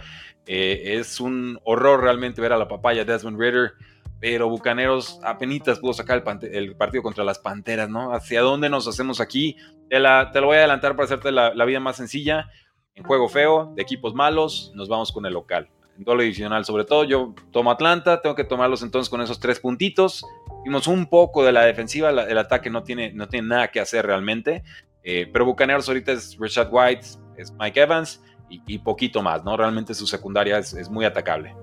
Eh, 0.45 0.97
es 0.97 1.21
un 1.21 1.57
horror 1.63 2.01
realmente 2.01 2.41
ver 2.41 2.51
a 2.51 2.57
la 2.57 2.67
papaya 2.67 3.05
Desmond 3.05 3.39
Ritter. 3.39 3.73
Pero 4.19 4.49
Bucaneros 4.49 5.19
apenas 5.23 5.79
pudo 5.79 5.93
sacar 5.93 6.23
el, 6.41 6.75
partido 6.75 7.03
contra 7.03 7.23
las 7.23 7.39
Panteras, 7.39 7.89
¿no? 7.89 8.13
¿Hacia 8.13 8.41
dónde 8.41 8.69
nos 8.69 8.87
hacemos 8.87 9.19
aquí? 9.19 9.57
Te, 9.89 9.99
la, 9.99 10.31
te 10.31 10.39
lo 10.41 10.47
voy 10.47 10.55
a 10.55 10.59
adelantar 10.59 10.95
para 10.95 11.05
hacerte 11.05 11.31
la, 11.31 11.53
la 11.53 11.65
vida 11.65 11.79
más 11.79 11.97
sencilla. 11.97 12.49
En 12.95 13.03
juego 13.03 13.27
feo, 13.27 13.73
de 13.75 13.81
equipos 13.81 14.13
malos, 14.13 14.71
nos 14.75 14.87
vamos 14.87 15.11
con 15.11 15.25
el 15.25 15.33
local 15.33 15.69
en 15.97 16.03
doble 16.03 16.23
adicional. 16.23 16.65
Sobre 16.65 16.85
todo 16.85 17.03
yo 17.03 17.33
tomo 17.51 17.71
Atlanta, 17.71 18.21
tengo 18.21 18.35
que 18.35 18.43
tomarlos 18.43 18.83
entonces 18.83 19.09
con 19.09 19.21
esos 19.21 19.39
tres 19.39 19.59
puntitos. 19.59 20.25
Vimos 20.63 20.87
un 20.87 21.07
poco 21.07 21.43
de 21.43 21.51
la 21.51 21.63
defensiva, 21.65 22.09
el 22.09 22.37
ataque 22.37 22.69
no 22.69 22.83
tiene, 22.83 23.11
no 23.13 23.27
tiene 23.27 23.49
nada 23.49 23.69
que 23.69 23.79
hacer 23.79 24.05
realmente. 24.05 24.63
Eh, 25.03 25.29
pero 25.31 25.45
Bucaneros 25.45 25.87
ahorita 25.87 26.13
es 26.13 26.37
Richard 26.39 26.69
White, 26.71 27.05
es 27.37 27.51
Mike 27.59 27.81
Evans 27.81 28.21
y, 28.49 28.77
poquito 28.79 29.21
más, 29.21 29.43
¿no? 29.43 29.57
Realmente 29.57 29.93
su 29.93 30.05
secundaria 30.05 30.59
es, 30.59 30.89
muy 30.89 31.05
atacable. 31.05 31.55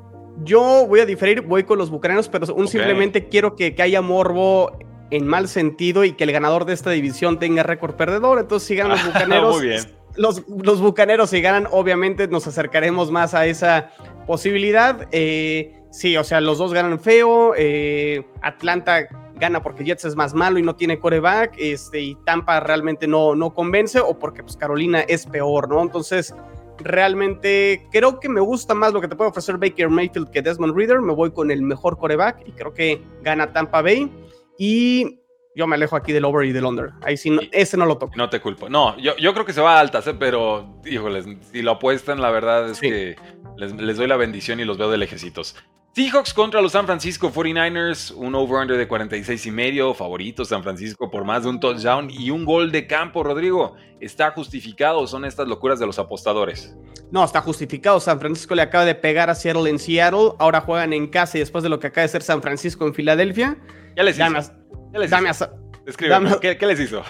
Yo 0.43 0.87
voy 0.87 1.01
a 1.01 1.07
diferir, 1.07 1.41
voy 1.41 1.65
con 1.65 1.79
los 1.79 1.89
Bucaneros, 1.89 2.29
pero 2.29 2.53
un 2.55 2.67
simplemente 2.67 3.29
quiero 3.29 3.55
que, 3.55 3.75
que, 3.75 3.83
haya 3.83 4.03
morbo 4.03 4.77
en 5.11 5.27
mal 5.27 5.49
sentido 5.49 6.05
y 6.05 6.13
que 6.13 6.25
el 6.25 6.33
ganador 6.33 6.65
de 6.65 6.73
esta 6.73 6.91
división 6.91 7.39
tenga 7.39 7.63
récord 7.63 7.95
perdedor. 7.95 8.41
Entonces 8.41 8.67
sigan 8.67 8.89
los 8.89 9.05
Bucaneros. 9.07 9.57
muy 9.57 9.69
bien 9.69 10.00
los, 10.17 10.45
bucaneros 10.81 11.31
si 11.31 11.41
ganan, 11.41 11.69
obviamente 11.71 12.29
nos 12.29 12.47
acercaremos 12.47 13.11
más 13.11 13.35
a 13.35 13.47
esa 13.47 13.91
posibilidad. 14.27 15.09
Eh, 15.13 15.75
sí, 15.91 16.17
o 16.17 16.25
sea, 16.25 16.41
los 16.41 16.59
dos 16.59 16.73
ganan 16.73 17.01
feo. 17.01 17.55
Eh, 17.57 18.25
Atlanta 18.43 19.09
gana 19.37 19.63
porque 19.63 19.85
Jets 19.85 20.05
es 20.05 20.17
más 20.17 20.35
malo 20.35 20.59
y 20.59 20.63
no 20.63 20.77
tiene 20.77 20.99
coreback. 20.99 21.55
Este, 21.59 22.01
y 22.01 22.15
Tampa 22.25 22.61
realmente 22.61 23.07
no, 23.07 23.35
no 23.35 23.55
convence, 23.55 24.01
o 24.01 24.19
porque 24.19 24.43
pues, 24.43 24.57
Carolina 24.57 25.01
es 25.01 25.27
peor, 25.27 25.69
¿no? 25.69 25.83
Entonces, 25.83 26.35
realmente 26.79 27.87
creo 27.91 28.21
que 28.21 28.29
me 28.29 28.41
gusta 28.41 28.75
más 28.75 28.93
lo 28.93 29.01
que 29.01 29.09
te 29.09 29.17
puede 29.17 29.31
ofrecer 29.31 29.59
Baker 29.59 29.89
Mayfield 29.89 30.31
que 30.31 30.43
Desmond 30.43 30.77
Reader. 30.77 31.01
Me 31.01 31.15
voy 31.15 31.31
con 31.31 31.51
el 31.51 31.63
mejor 31.63 31.99
coreback 31.99 32.47
y 32.47 32.53
creo 32.53 32.75
que 32.75 33.03
gana 33.23 33.53
Tampa 33.53 33.83
Bay. 33.83 34.11
Y 34.59 35.20
yo 35.55 35.67
me 35.67 35.77
alejo 35.77 35.97
aquí 35.97 36.13
del 36.13 36.25
over 36.25 36.47
y 36.47 36.53
del 36.53 36.65
under. 36.65 36.91
Ahí 37.03 37.17
sí, 37.17 37.37
ese 37.53 37.77
no 37.77 37.87
lo 37.87 37.99
toco. 37.99 38.13
No 38.17 38.31
te 38.31 38.41
culpo. 38.41 38.69
No, 38.69 38.97
yo, 38.99 39.17
yo 39.17 39.33
creo 39.33 39.45
que 39.45 39.53
se 39.53 39.61
va 39.61 39.77
a 39.77 39.81
altas, 39.81 40.07
¿eh? 40.07 40.15
pero, 40.19 40.81
híjoles, 40.85 41.27
si 41.53 41.63
lo 41.63 41.73
apuestan, 41.73 42.21
la 42.21 42.31
verdad 42.31 42.71
es 42.71 42.81
que 42.81 43.17
les, 43.57 43.97
doy 43.97 44.07
la 44.07 44.17
bendición 44.17 44.61
y 44.61 44.65
los 44.65 44.79
veo 44.79 44.91
de 44.91 44.99
lejecitos. 44.99 45.57
Seahawks 45.93 46.33
contra 46.33 46.63
los 46.63 46.71
San 46.71 46.87
Francisco 46.87 47.33
49ers, 47.33 48.15
un 48.15 48.37
over-under 48.37 48.77
de 48.77 48.87
46 48.87 49.47
y 49.47 49.51
medio, 49.51 49.93
favorito 49.93 50.45
San 50.45 50.63
Francisco 50.63 51.11
por 51.11 51.25
más 51.25 51.43
de 51.43 51.49
un 51.49 51.59
touchdown 51.59 52.09
y 52.09 52.31
un 52.31 52.45
gol 52.45 52.71
de 52.71 52.87
campo, 52.87 53.25
Rodrigo. 53.25 53.75
¿Está 53.99 54.31
justificado 54.31 55.01
o 55.01 55.07
son 55.09 55.25
estas 55.25 55.49
locuras 55.49 55.81
de 55.81 55.87
los 55.87 55.99
apostadores? 55.99 56.77
No, 57.11 57.25
está 57.25 57.41
justificado. 57.41 57.99
San 57.99 58.21
Francisco 58.21 58.55
le 58.55 58.63
acaba 58.63 58.85
de 58.85 58.95
pegar 58.95 59.31
a 59.31 59.35
Seattle 59.35 59.69
en 59.69 59.81
Seattle, 59.81 60.31
ahora 60.39 60.61
juegan 60.61 60.93
en 60.93 61.09
casa 61.09 61.39
y 61.39 61.41
después 61.41 61.65
de 61.65 61.69
lo 61.69 61.81
que 61.81 61.89
acaba 61.89 62.03
de 62.03 62.09
ser 62.09 62.23
San 62.23 62.41
Francisco 62.41 62.87
en 62.87 62.95
Filadelfia. 62.95 63.59
Ya 63.97 64.05
les 64.05 64.17
ganas. 64.17 64.53
¿Qué 64.93 64.99
les 64.99 65.13
hizo? 65.13 65.51
¿qué, 66.41 66.67
les 66.67 66.81
hizo? 66.81 67.03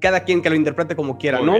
cada 0.00 0.24
quien 0.24 0.42
que 0.42 0.50
lo 0.50 0.56
interprete 0.56 0.94
como 0.94 1.18
quiera, 1.18 1.40
¿no? 1.40 1.56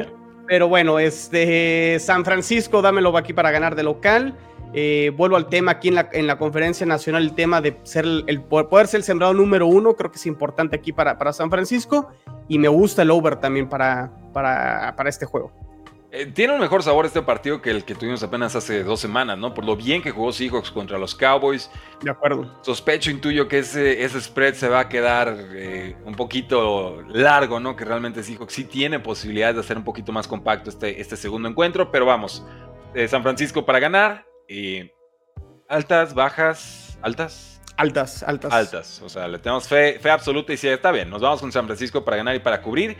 Pero 0.47 0.69
bueno, 0.69 0.99
este 0.99 1.99
San 2.00 2.25
Francisco, 2.25 2.83
dámelo 2.83 3.16
aquí 3.16 3.33
para 3.33 3.50
ganar 3.50 3.76
de 3.76 3.83
local. 3.83 4.37
Eh, 4.73 5.12
vuelvo 5.16 5.37
al 5.37 5.49
tema 5.49 5.73
aquí 5.73 5.88
en 5.88 5.97
la, 5.97 6.09
en 6.12 6.26
la, 6.28 6.38
conferencia 6.38 6.87
nacional, 6.87 7.25
el 7.25 7.35
tema 7.35 7.61
de 7.61 7.76
ser 7.83 8.04
el, 8.04 8.42
poder 8.42 8.87
ser 8.87 8.99
el 8.99 9.04
sembrado 9.04 9.35
número 9.35 9.66
uno, 9.66 9.95
creo 9.97 10.12
que 10.12 10.16
es 10.16 10.26
importante 10.26 10.76
aquí 10.76 10.92
para, 10.92 11.19
para 11.19 11.33
San 11.33 11.50
Francisco 11.50 12.11
y 12.47 12.59
me 12.59 12.69
gusta 12.69 13.02
el 13.02 13.11
over 13.11 13.37
también 13.37 13.69
para, 13.69 14.12
para, 14.33 14.95
para 14.97 15.09
este 15.09 15.26
juego. 15.26 15.52
Eh, 16.12 16.26
tiene 16.26 16.52
un 16.52 16.61
mejor 16.61 16.83
sabor 16.83 17.07
este 17.07 17.23
partido 17.23 17.62
que 17.62 17.71
el 17.71 17.85
que 17.85 17.95
tuvimos 17.95 18.21
apenas 18.25 18.57
hace 18.57 18.83
dos 18.83 18.99
semanas, 18.99 19.38
¿no? 19.38 19.55
Por 19.55 19.64
lo 19.64 19.76
bien 19.76 20.02
que 20.02 20.11
jugó 20.11 20.33
Seahawks 20.33 20.73
contra 20.73 20.99
los 20.99 21.14
Cowboys. 21.14 21.71
De 22.02 22.11
acuerdo. 22.11 22.52
Sospecho, 22.62 23.12
intuyo 23.12 23.47
que 23.47 23.61
ese, 23.61 24.02
ese 24.02 24.21
spread 24.21 24.55
se 24.55 24.69
va 24.69 24.81
a 24.81 24.88
quedar 24.88 25.37
eh, 25.52 25.97
un 26.05 26.17
poquito 26.17 27.02
largo, 27.09 27.61
¿no? 27.61 27.76
Que 27.76 27.85
realmente 27.85 28.25
Seahawks 28.25 28.52
sí 28.52 28.64
tiene 28.64 28.99
posibilidades 28.99 29.55
de 29.55 29.61
hacer 29.61 29.76
un 29.76 29.85
poquito 29.85 30.11
más 30.11 30.26
compacto 30.26 30.69
este, 30.69 31.00
este 31.00 31.17
segundo 31.17 31.49
encuentro, 31.49 31.93
pero 31.93 32.07
vamos. 32.07 32.45
Eh, 32.93 33.07
San 33.07 33.23
Francisco 33.23 33.64
para 33.64 33.79
ganar. 33.79 34.26
altas, 35.69 36.12
bajas, 36.12 36.99
altas. 37.02 37.61
Altas, 37.76 38.25
altas. 38.25 38.52
Altas. 38.52 39.02
O 39.02 39.09
sea, 39.09 39.29
le 39.29 39.38
tenemos 39.38 39.69
fe, 39.69 40.00
fe 40.00 40.11
absoluta 40.11 40.52
y 40.52 40.57
sí, 40.57 40.67
está 40.67 40.90
bien. 40.90 41.09
Nos 41.09 41.23
vamos 41.23 41.40
con 41.40 41.52
San 41.52 41.67
Francisco 41.67 42.05
para 42.05 42.17
ganar 42.17 42.35
y 42.35 42.40
para 42.40 42.61
cubrir. 42.61 42.97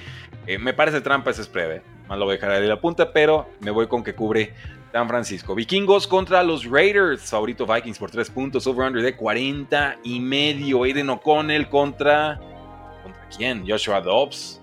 me 0.61 0.73
parece 0.73 1.01
trampa 1.01 1.33
ese 1.33 1.43
spread, 1.43 1.83
más 2.11 2.19
lo 2.19 2.25
voy 2.25 2.33
a 2.33 2.35
dejar 2.35 2.51
ahí 2.51 2.67
la 2.67 2.81
punta, 2.81 3.13
pero 3.13 3.47
me 3.61 3.71
voy 3.71 3.87
con 3.87 4.03
que 4.03 4.17
cubre 4.17 4.53
San 4.91 5.07
Francisco. 5.07 5.55
Vikingos 5.55 6.09
contra 6.09 6.43
los 6.43 6.65
Raiders. 6.65 7.31
Favorito 7.31 7.65
Vikings 7.65 8.01
por 8.01 8.11
3 8.11 8.29
puntos. 8.31 8.67
Over-under 8.67 9.01
de 9.01 9.15
40 9.15 9.99
y 10.03 10.19
medio. 10.19 10.83
Aiden 10.83 11.09
O'Connell 11.09 11.69
contra. 11.69 12.41
¿Contra 13.05 13.29
quién? 13.29 13.65
Joshua 13.65 14.01
Dobbs. 14.01 14.61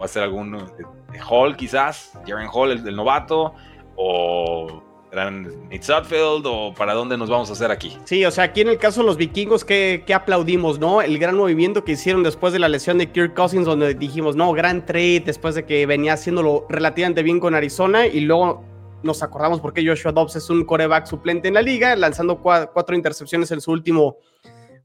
¿Va 0.00 0.06
a 0.06 0.08
ser 0.08 0.24
algún 0.24 0.52
de, 0.52 1.20
Hall 1.30 1.56
quizás? 1.56 2.18
Jaren 2.26 2.48
Hall, 2.52 2.72
el 2.72 2.96
novato. 2.96 3.54
O 3.94 4.82
Nate 5.14 5.82
Sudfeld 5.82 6.44
o 6.46 6.74
para 6.74 6.94
dónde 6.94 7.16
nos 7.16 7.30
vamos 7.30 7.48
a 7.50 7.52
hacer 7.52 7.70
aquí. 7.70 7.96
Sí, 8.04 8.24
o 8.24 8.30
sea, 8.30 8.44
aquí 8.44 8.60
en 8.60 8.68
el 8.68 8.78
caso 8.78 9.00
de 9.00 9.06
los 9.06 9.16
vikingos, 9.16 9.64
¿qué, 9.64 10.04
aplaudimos, 10.14 10.78
no? 10.78 11.02
El 11.02 11.18
gran 11.18 11.36
movimiento 11.36 11.84
que 11.84 11.92
hicieron 11.92 12.22
después 12.22 12.52
de 12.52 12.58
la 12.58 12.68
lesión 12.68 12.98
de 12.98 13.10
Kirk 13.10 13.34
Cousins, 13.34 13.64
donde 13.64 13.94
dijimos, 13.94 14.36
no, 14.36 14.52
gran 14.52 14.84
trade, 14.84 15.22
después 15.24 15.54
de 15.54 15.64
que 15.64 15.86
venía 15.86 16.14
haciéndolo 16.14 16.66
relativamente 16.68 17.22
bien 17.22 17.40
con 17.40 17.54
Arizona, 17.54 18.06
y 18.06 18.20
luego 18.20 18.64
nos 19.02 19.22
acordamos 19.22 19.60
por 19.60 19.72
qué 19.72 19.86
Joshua 19.86 20.12
Dobbs 20.12 20.36
es 20.36 20.50
un 20.50 20.64
coreback 20.64 21.06
suplente 21.06 21.48
en 21.48 21.54
la 21.54 21.62
liga, 21.62 21.94
lanzando 21.94 22.40
cuatro 22.40 22.96
intercepciones 22.96 23.50
en 23.50 23.60
su 23.60 23.70
último 23.70 24.16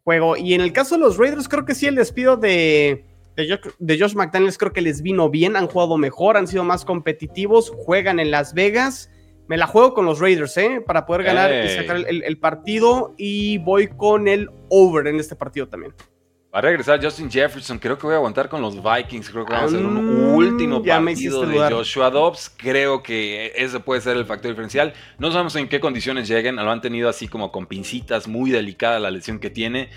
juego. 0.03 0.37
Y 0.37 0.53
en 0.53 0.61
el 0.61 0.73
caso 0.73 0.95
de 0.95 1.01
los 1.01 1.17
Raiders, 1.17 1.47
creo 1.47 1.65
que 1.65 1.73
sí, 1.73 1.87
el 1.87 1.95
despido 1.95 2.35
de, 2.37 3.05
de, 3.35 3.99
Josh 3.99 4.15
McDaniels 4.15 4.57
creo 4.57 4.73
que 4.73 4.81
les 4.81 5.01
vino 5.01 5.29
bien, 5.29 5.55
han 5.55 5.67
jugado 5.67 5.97
mejor, 5.97 6.37
han 6.37 6.47
sido 6.47 6.63
más 6.63 6.83
competitivos, 6.85 7.71
juegan 7.85 8.19
en 8.19 8.31
Las 8.31 8.53
Vegas 8.53 9.09
me 9.49 9.57
la 9.57 9.65
juego 9.65 9.95
con 9.95 10.05
los 10.05 10.19
Raiders, 10.19 10.55
¿eh? 10.57 10.79
Para 10.85 11.07
poder 11.07 11.23
ganar 11.23 11.51
y 11.65 11.69
sacar 11.69 11.97
el, 12.07 12.37
partido. 12.37 13.15
Y 13.17 13.57
voy 13.57 13.87
con 13.87 14.27
el 14.27 14.47
over 14.69 15.07
en 15.07 15.19
este 15.19 15.35
partido 15.35 15.67
también. 15.67 15.91
Va 16.53 16.59
a 16.59 16.61
regresar 16.61 17.03
Justin 17.03 17.31
Jefferson. 17.31 17.79
Creo 17.79 17.97
que 17.97 18.05
voy 18.05 18.13
a 18.13 18.17
aguantar 18.17 18.47
con 18.47 18.61
los 18.61 18.75
Vikings. 18.75 19.31
Creo 19.31 19.45
que 19.45 19.53
vamos 19.53 19.73
a 19.73 19.75
hacer 19.75 19.85
un 19.87 20.05
mm, 20.05 20.35
último 20.35 20.83
partido 20.83 21.47
de 21.47 21.57
Joshua 21.71 22.11
Dobbs. 22.11 22.51
Creo 22.55 23.01
que 23.01 23.51
ese 23.55 23.79
puede 23.79 24.01
ser 24.01 24.17
el 24.17 24.25
factor 24.27 24.51
diferencial. 24.51 24.93
No 25.17 25.31
sabemos 25.31 25.55
en 25.55 25.67
qué 25.67 25.79
condiciones 25.79 26.27
lleguen. 26.27 26.55
Lo 26.57 26.69
han 26.69 26.81
tenido 26.81 27.09
así 27.09 27.27
como 27.27 27.51
con 27.51 27.65
pincitas, 27.65 28.27
muy 28.27 28.51
delicada 28.51 28.99
la 28.99 29.09
lesión 29.09 29.39
que 29.39 29.49
tiene. 29.49 29.89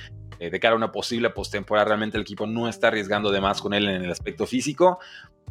Eh, 0.42 0.50
de 0.50 0.58
cara 0.58 0.74
a 0.74 0.76
una 0.76 0.90
posible 0.90 1.30
postemporada. 1.30 1.84
Realmente 1.84 2.16
el 2.16 2.22
equipo 2.22 2.48
no 2.48 2.68
está 2.68 2.88
arriesgando 2.88 3.30
de 3.30 3.40
más 3.40 3.62
con 3.62 3.72
él 3.74 3.88
en 3.88 4.02
el 4.02 4.10
aspecto 4.10 4.44
físico, 4.44 4.98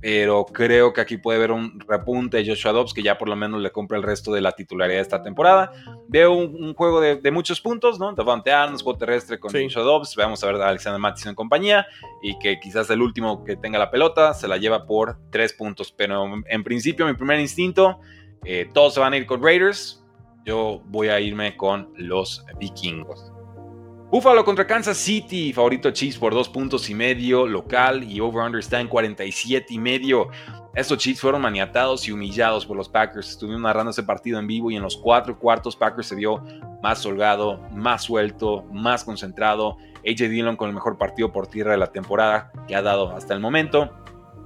pero 0.02 0.44
creo 0.44 0.92
que 0.92 1.00
aquí 1.00 1.16
puede 1.16 1.38
haber 1.38 1.54
un 1.54 1.80
repunte 1.88 2.36
de 2.36 2.46
Joshua 2.46 2.74
Dobbs 2.74 2.94
que 2.94 3.02
ya 3.02 3.18
por 3.18 3.30
lo 3.30 3.38
menos 3.38 3.62
le 3.62 3.72
compra 3.72 3.98
el 3.98 4.04
resto 4.04 4.34
de 4.34 4.42
la 4.42 4.52
titularidad 4.52 4.98
de 4.98 5.04
esta 5.04 5.24
temporada. 5.24 5.72
Veo 6.10 6.34
un, 6.34 6.74
juego 6.74 7.00
de, 7.00 7.32
muchos 7.32 7.62
puntos, 7.62 8.00
¿no? 8.00 8.12
Davante 8.12 8.52
Adams, 8.52 8.84
juego 8.84 9.00
terrestre 9.00 9.40
con 9.40 9.54
Joshua 9.54 9.82
Dobbs, 9.82 10.14
vamos 10.18 10.44
a 10.44 10.48
ver 10.48 10.62
a 10.62 10.68
Alexander 10.68 11.00
Mattison 11.00 11.30
en 11.30 11.36
compañía 11.36 11.88
y 12.22 12.38
que 12.38 12.60
quizás 12.60 12.90
el 12.90 13.02
último 13.02 13.46
que 13.46 13.56
tenga 13.56 13.80
la 13.80 13.92
pelota 13.92 14.34
se 14.34 14.50
la 14.50 14.58
lleva 14.58 14.86
por 14.86 15.16
tres 15.30 15.54
puntos, 15.54 15.94
pero 15.96 16.26
en 16.46 16.64
principio 16.66 17.06
mi 17.06 17.14
primer 17.14 17.40
instinto, 17.40 18.02
eh, 18.44 18.68
todos 18.74 18.94
se 18.96 19.00
van 19.00 19.14
a 19.14 19.18
ir 19.18 19.26
con 19.26 19.42
Raiders, 19.42 20.04
yo 20.44 20.82
voy 20.88 21.08
a 21.08 21.22
irme 21.22 21.56
con 21.56 21.94
los 21.96 22.46
vikingos. 22.60 23.32
Buffalo 24.12 24.44
contra 24.44 24.68
Kansas 24.68 24.98
City, 24.98 25.54
favorito 25.54 25.90
Chiefs 25.92 26.18
por 26.18 26.34
dos 26.34 26.50
puntos 26.50 26.90
y 26.90 26.94
medio, 26.94 27.48
local 27.48 28.04
y 28.04 28.20
over-under 28.20 28.60
está 28.60 28.82
en 28.82 28.90
47 28.90 29.68
y 29.70 29.80
medio. 29.80 30.28
Estos 30.76 30.98
Chiefs 30.98 31.22
fueron 31.22 31.42
maniatados 31.42 32.06
y 32.06 32.12
humillados 32.12 32.66
por 32.66 32.76
los 32.76 32.90
Packers. 32.90 33.30
Estuvieron 33.30 33.62
narrando 33.62 33.92
ese 33.92 34.04
partido 34.04 34.38
en 34.38 34.48
vivo 34.48 34.70
y 34.70 34.76
en 34.76 34.82
los 34.82 34.98
cuatro 34.98 35.40
cuartos 35.40 35.78
Packers 35.78 36.08
se 36.08 36.16
vio 36.16 36.44
más 36.84 37.06
holgado, 37.06 37.62
más 37.72 38.04
suelto, 38.04 38.66
más 38.74 39.06
concentrado. 39.06 39.78
AJ 40.00 40.28
Dillon 40.28 40.58
con 40.58 40.68
el 40.68 40.76
mejor 40.76 40.98
partido 40.98 41.32
por 41.32 41.48
tierra 41.48 41.72
de 41.72 41.78
la 41.78 41.94
temporada 41.94 42.52
que 42.68 42.76
ha 42.76 42.82
dado 42.82 43.16
hasta 43.16 43.34
el 43.34 43.40
momento. 43.40 43.94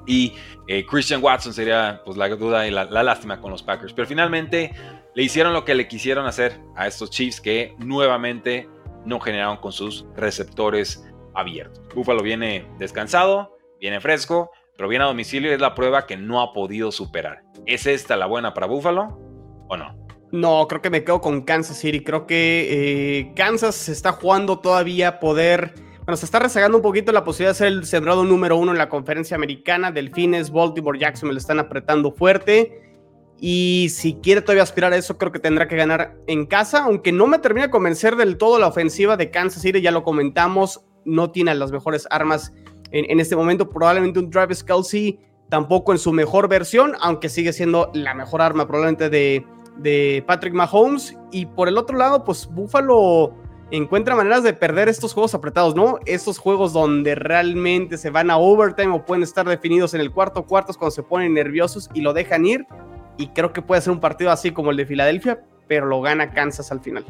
Y 0.05 0.33
eh, 0.67 0.85
Christian 0.85 1.23
Watson 1.23 1.53
sería 1.55 2.03
pues, 2.05 2.17
la 2.17 2.29
duda 2.29 2.67
y 2.67 2.71
la, 2.71 2.85
la 2.85 3.01
lástima 3.01 3.41
con 3.41 3.49
los 3.49 3.63
Packers. 3.63 3.93
Pero 3.93 4.07
finalmente 4.07 4.75
le 5.15 5.23
hicieron 5.23 5.53
lo 5.53 5.65
que 5.65 5.73
le 5.73 5.87
quisieron 5.87 6.27
hacer 6.27 6.61
a 6.75 6.85
estos 6.85 7.09
Chiefs 7.09 7.41
que 7.41 7.73
nuevamente 7.79 8.69
no 9.05 9.19
generaron 9.19 9.57
con 9.57 9.71
sus 9.71 10.05
receptores 10.15 11.05
abiertos. 11.33 11.81
Buffalo 11.93 12.23
viene 12.23 12.67
descansado, 12.77 13.57
viene 13.79 13.99
fresco, 13.99 14.51
pero 14.77 14.89
viene 14.89 15.05
a 15.05 15.07
domicilio 15.07 15.51
y 15.51 15.53
es 15.53 15.61
la 15.61 15.75
prueba 15.75 16.05
que 16.05 16.17
no 16.17 16.41
ha 16.41 16.53
podido 16.53 16.91
superar. 16.91 17.43
¿Es 17.65 17.85
esta 17.85 18.15
la 18.17 18.25
buena 18.25 18.53
para 18.53 18.67
Buffalo 18.67 19.19
o 19.67 19.77
no? 19.77 20.05
No, 20.31 20.67
creo 20.67 20.81
que 20.81 20.89
me 20.89 21.03
quedo 21.03 21.21
con 21.21 21.41
Kansas 21.43 21.77
City. 21.77 22.03
Creo 22.03 22.27
que 22.27 23.19
eh, 23.19 23.33
Kansas 23.35 23.75
se 23.75 23.91
está 23.91 24.11
jugando 24.11 24.59
todavía 24.59 25.19
poder. 25.19 25.73
Bueno, 25.99 26.17
se 26.17 26.25
está 26.25 26.39
rezagando 26.39 26.77
un 26.77 26.83
poquito 26.83 27.11
la 27.11 27.23
posibilidad 27.23 27.51
de 27.51 27.57
ser 27.57 27.67
el 27.67 27.85
sembrado 27.85 28.23
número 28.25 28.57
uno 28.57 28.71
en 28.71 28.77
la 28.77 28.89
conferencia 28.89 29.35
americana. 29.35 29.91
Delfines, 29.91 30.51
Baltimore, 30.51 30.99
Jackson 30.99 31.29
me 31.29 31.33
lo 31.33 31.39
están 31.39 31.59
apretando 31.59 32.11
fuerte. 32.11 32.84
Y 33.39 33.89
si 33.91 34.15
quiere 34.15 34.41
todavía 34.41 34.63
aspirar 34.63 34.93
a 34.93 34.97
eso, 34.97 35.17
creo 35.17 35.31
que 35.31 35.39
tendrá 35.39 35.67
que 35.67 35.75
ganar 35.75 36.15
en 36.27 36.45
casa, 36.45 36.83
aunque 36.83 37.11
no 37.11 37.27
me 37.27 37.39
termina 37.39 37.67
de 37.67 37.71
convencer 37.71 38.15
del 38.15 38.37
todo 38.37 38.59
la 38.59 38.67
ofensiva 38.67 39.17
de 39.17 39.29
Kansas 39.29 39.61
City, 39.61 39.81
ya 39.81 39.91
lo 39.91 40.03
comentamos, 40.03 40.85
no 41.03 41.31
tiene 41.31 41.53
las 41.53 41.71
mejores 41.71 42.07
armas 42.09 42.53
en, 42.91 43.19
este 43.19 43.35
momento, 43.35 43.69
probablemente 43.69 44.19
un 44.19 44.29
Travis 44.29 44.63
Kelsey 44.63 45.19
tampoco 45.49 45.91
en 45.91 45.97
su 45.97 46.13
mejor 46.13 46.47
versión, 46.47 46.93
aunque 47.01 47.27
sigue 47.27 47.51
siendo 47.51 47.91
la 47.93 48.13
mejor 48.13 48.41
arma 48.41 48.65
probablemente 48.65 49.09
de, 49.09 49.45
de 49.77 50.23
Patrick 50.25 50.53
Mahomes. 50.53 51.17
Y 51.31 51.45
por 51.45 51.67
el 51.67 51.77
otro 51.77 51.97
lado, 51.97 52.23
pues 52.23 52.47
Buffalo 52.47 53.33
encuentra 53.71 54.15
maneras 54.15 54.43
de 54.43 54.53
perder 54.53 54.87
estos 54.87 55.13
juegos 55.13 55.33
apretados, 55.33 55.75
¿no? 55.75 55.99
Estos 56.05 56.37
juegos 56.37 56.71
donde 56.71 57.15
realmente 57.15 57.97
se 57.97 58.11
van 58.11 58.31
a 58.31 58.37
overtime 58.37 58.93
o 58.93 59.03
pueden 59.03 59.23
estar 59.23 59.47
definidos 59.47 59.93
en 59.93 60.01
el 60.01 60.11
cuarto 60.11 60.45
cuarto 60.45 60.73
cuando 60.73 60.91
se 60.91 61.03
ponen 61.03 61.33
nerviosos 61.33 61.89
y 61.93 62.01
lo 62.01 62.13
dejan 62.13 62.45
ir 62.45 62.65
y 63.17 63.27
creo 63.27 63.53
que 63.53 63.61
puede 63.61 63.81
ser 63.81 63.91
un 63.91 63.99
partido 63.99 64.31
así 64.31 64.51
como 64.51 64.71
el 64.71 64.77
de 64.77 64.85
Filadelfia, 64.85 65.43
pero 65.67 65.85
lo 65.85 66.01
gana 66.01 66.31
Kansas 66.31 66.71
al 66.71 66.81
final. 66.81 67.05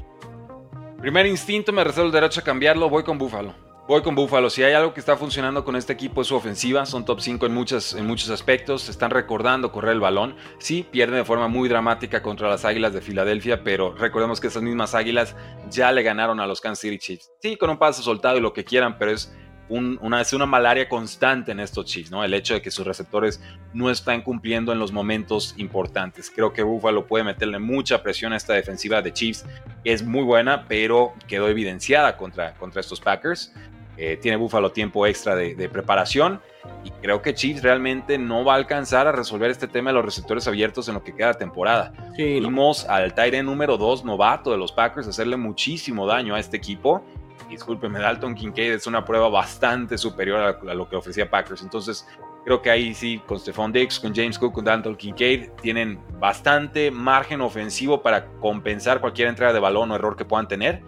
Primer 1.01 1.25
instinto, 1.25 1.71
me 1.71 1.83
reservo 1.83 2.07
el 2.07 2.12
derecho 2.12 2.39
a 2.39 2.43
cambiarlo, 2.43 2.89
voy 2.89 3.03
con 3.03 3.17
Buffalo. 3.17 3.53
Voy 3.88 4.01
con 4.01 4.15
Buffalo. 4.15 4.50
Si 4.50 4.63
hay 4.63 4.74
algo 4.74 4.95
que 4.95 5.00
está 5.00 5.15
funcionando 5.15 5.63
con 5.63 5.75
este 5.75 5.93
equipo 5.93 6.21
es 6.21 6.27
su 6.27 6.35
ofensiva. 6.35 6.88
Son 6.88 7.05
top 7.05 7.19
5 7.19 7.45
en, 7.45 7.51
en 7.51 8.07
muchos 8.07 8.29
aspectos. 8.31 8.89
Están 8.89 9.12
recordando 9.12 9.71
correr 9.71 9.91
el 9.91 10.00
balón. 10.00 10.35
Sí, 10.57 10.83
pierden 10.89 11.17
de 11.17 11.24
forma 11.24 11.47
muy 11.47 11.69
dramática 11.69 12.24
contra 12.24 12.50
las 12.50 12.65
Águilas 12.65 12.93
de 12.93 13.01
Filadelfia, 13.01 13.63
pero 13.63 13.93
recordemos 13.93 14.41
que 14.41 14.47
esas 14.47 14.63
mismas 14.63 14.95
Águilas 14.95 15.35
ya 15.69 15.91
le 15.91 16.01
ganaron 16.01 16.39
a 16.39 16.47
los 16.47 16.62
Kansas 16.62 16.79
City 16.79 16.97
Chiefs. 16.97 17.31
Sí, 17.39 17.57
con 17.57 17.69
un 17.69 17.77
paso 17.77 18.01
soltado 18.01 18.38
y 18.38 18.41
lo 18.41 18.53
que 18.53 18.65
quieran, 18.65 18.97
pero 18.97 19.12
es 19.12 19.31
una, 19.69 20.22
es 20.22 20.34
una 20.34 20.45
malaria 20.45 20.88
constante 20.88 21.51
en 21.51 21.60
estos 21.60 21.86
Chiefs, 21.86 22.12
¿no? 22.12 22.24
El 22.24 22.34
hecho 22.34 22.53
de 22.53 22.62
que 22.62 22.72
sus 22.72 22.86
receptores 22.86 23.41
no 23.74 23.89
están 23.89 24.22
cumpliendo 24.22 24.72
en 24.72 24.79
los 24.79 24.91
momentos 24.91 25.55
importantes. 25.57 26.31
Creo 26.34 26.53
que 26.53 26.63
Buffalo 26.63 27.07
puede 27.07 27.24
meterle 27.24 27.60
mucha 27.60 28.03
presión 28.03 28.34
a 28.34 28.38
esta 28.38 28.53
defensiva 28.53 29.01
de 29.01 29.13
Chiefs, 29.13 29.45
es 29.84 30.03
muy 30.03 30.24
buena, 30.24 30.65
pero 30.67 31.13
quedó 31.27 31.48
evidenciada 31.48 32.17
contra, 32.17 32.53
contra 32.55 32.81
estos 32.81 33.00
Packers. 33.00 33.53
Eh, 33.98 34.17
tiene 34.22 34.36
Buffalo 34.36 34.72
tiempo 34.72 35.07
extra 35.07 35.36
de, 35.38 35.69
preparación 35.69 36.41
y 36.84 36.91
creo 37.01 37.22
que 37.22 37.34
Chiefs 37.34 37.63
realmente 37.63 38.17
no 38.17 38.43
va 38.43 38.53
a 38.53 38.57
alcanzar 38.57 39.07
a 39.07 39.13
resolver 39.13 39.50
este 39.50 39.69
tema 39.69 39.91
de 39.91 39.93
los 39.93 40.03
receptores 40.03 40.48
abiertos 40.50 40.89
en 40.89 40.95
lo 40.95 41.03
que 41.03 41.15
queda 41.15 41.29
de 41.29 41.36
temporada. 41.36 41.93
Vimos 42.17 42.86
al 42.86 43.13
Tyren 43.13 43.45
número 43.45 43.77
2 43.77 44.03
novato 44.03 44.51
de 44.51 44.57
los 44.57 44.74
Packers 44.74 45.07
hacerle 45.07 45.38
muchísimo 45.38 46.05
daño 46.05 46.36
a 46.36 46.39
este 46.39 46.57
equipo 46.57 47.05
discúlpeme, 47.50 48.00
Dalton 48.00 48.36
Kincaid 48.36 48.74
es 48.74 48.88
una 48.88 49.06
prueba 49.06 49.30
bastante 49.30 49.98
superior 49.98 50.58
a, 50.68 50.74
lo 50.74 50.89
que 50.89 50.96
ofrecía 50.96 51.30
Packers. 51.30 51.62
Entonces, 51.62 52.08
creo 52.44 52.62
que 52.62 52.70
ahí 52.70 52.94
sí, 52.94 53.22
con 53.25 53.39
Stephon 53.39 53.72
Dix, 53.72 54.00
con 54.00 54.13
James 54.13 54.38
Cook, 54.38 54.54
con 54.54 54.65
Dalton 54.65 54.96
Kincaid, 54.96 55.51
tienen 55.62 56.00
bastante 56.20 56.92
margen 56.92 57.42
ofensivo 57.42 58.01
para 58.01 58.25
compensar 58.39 59.01
cualquier 59.01 59.27
entrada 59.27 59.54
de 59.54 59.60
balón 59.60 59.92
o 59.92 59.96
error 59.96 60.15
que 60.15 60.25
puedan 60.25 60.48
tener. 60.48 60.82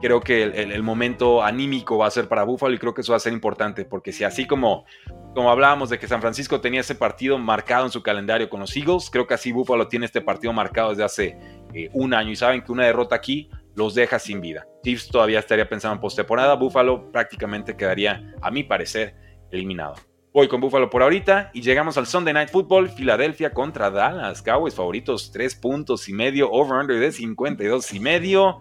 Creo 0.00 0.20
que 0.20 0.42
el, 0.42 0.82
momento 0.82 1.42
anímico 1.42 1.96
va 1.96 2.08
a 2.08 2.10
ser 2.10 2.28
para 2.28 2.44
Buffalo 2.44 2.74
y 2.74 2.78
creo 2.78 2.92
que 2.92 3.00
eso 3.00 3.12
va 3.12 3.16
a 3.16 3.20
ser 3.20 3.32
importante, 3.32 3.86
porque 3.86 4.12
si 4.12 4.22
así 4.22 4.46
como, 4.46 4.84
como 5.34 5.50
hablábamos 5.50 5.88
de 5.88 5.98
que 5.98 6.06
San 6.06 6.20
Francisco 6.20 6.60
tenía 6.60 6.80
ese 6.80 6.94
partido 6.94 7.38
marcado 7.38 7.86
en 7.86 7.90
su 7.90 8.02
calendario 8.02 8.50
con 8.50 8.60
los 8.60 8.76
Eagles, 8.76 9.08
creo 9.10 9.26
que 9.26 9.32
así 9.32 9.50
Buffalo 9.50 9.88
tiene 9.88 10.04
este 10.04 10.20
partido 10.20 10.52
marcado 10.52 10.90
desde 10.90 11.04
hace 11.04 11.38
eh, 11.72 11.88
un 11.94 12.12
año 12.12 12.32
y 12.32 12.36
saben 12.36 12.62
que 12.62 12.70
una 12.70 12.84
derrota 12.84 13.14
aquí 13.16 13.48
los 13.74 13.94
deja 13.94 14.18
sin 14.18 14.40
vida. 14.40 14.66
Chiefs 14.82 15.08
todavía 15.08 15.38
estaría 15.38 15.68
pensando 15.68 15.94
en 15.94 16.00
postemporada, 16.00 16.54
Buffalo 16.54 17.10
prácticamente 17.10 17.76
quedaría, 17.76 18.34
a 18.40 18.50
mi 18.50 18.62
parecer, 18.62 19.14
eliminado. 19.50 19.94
Voy 20.32 20.48
con 20.48 20.60
Buffalo 20.60 20.90
por 20.90 21.02
ahorita 21.02 21.52
y 21.54 21.62
llegamos 21.62 21.96
al 21.96 22.06
Sunday 22.06 22.34
Night 22.34 22.50
Football, 22.50 22.88
Filadelfia 22.88 23.52
contra 23.52 23.90
Dallas, 23.90 24.42
Cowboys 24.42 24.74
favoritos, 24.74 25.30
3 25.30 25.54
puntos 25.54 26.08
y 26.08 26.12
medio, 26.12 26.50
over-under 26.50 26.98
de 26.98 27.12
52 27.12 27.92
y 27.92 28.00
medio. 28.00 28.58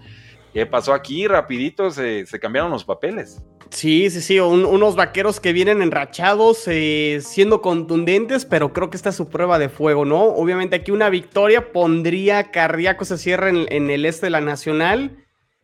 ¿Qué 0.54 0.68
pasó 0.68 0.94
aquí? 0.94 1.28
Rapidito 1.28 1.90
se, 1.90 2.26
cambiaron 2.40 2.70
los 2.70 2.86
papeles. 2.86 3.44
Sí, 3.70 4.12
sí, 4.12 4.22
sí, 4.22 4.40
unos 4.40 4.96
vaqueros 4.96 5.40
que 5.40 5.52
vienen 5.52 5.82
enrachados, 5.82 6.68
eh, 6.68 7.22
siendo 7.24 7.60
contundentes, 7.62 8.46
pero 8.46 8.72
creo 8.72 8.92
que 8.92 8.98
esta 8.98 9.10
es 9.10 9.16
su 9.16 9.30
prueba 9.30 9.58
de 9.58 9.68
fuego, 9.68 10.06
¿no? 10.06 10.22
Obviamente 10.22 10.76
aquí 10.76 10.92
una 10.92 11.10
victoria 11.10 11.72
pondría 11.72 12.52
cardíaco 12.52 13.04
se 13.04 13.18
cierre 13.18 13.50
en, 13.50 13.66
en 13.70 13.90
el 13.90 14.06
este 14.06 14.28
de 14.28 14.30
la 14.30 14.42
Nacional. 14.42 15.18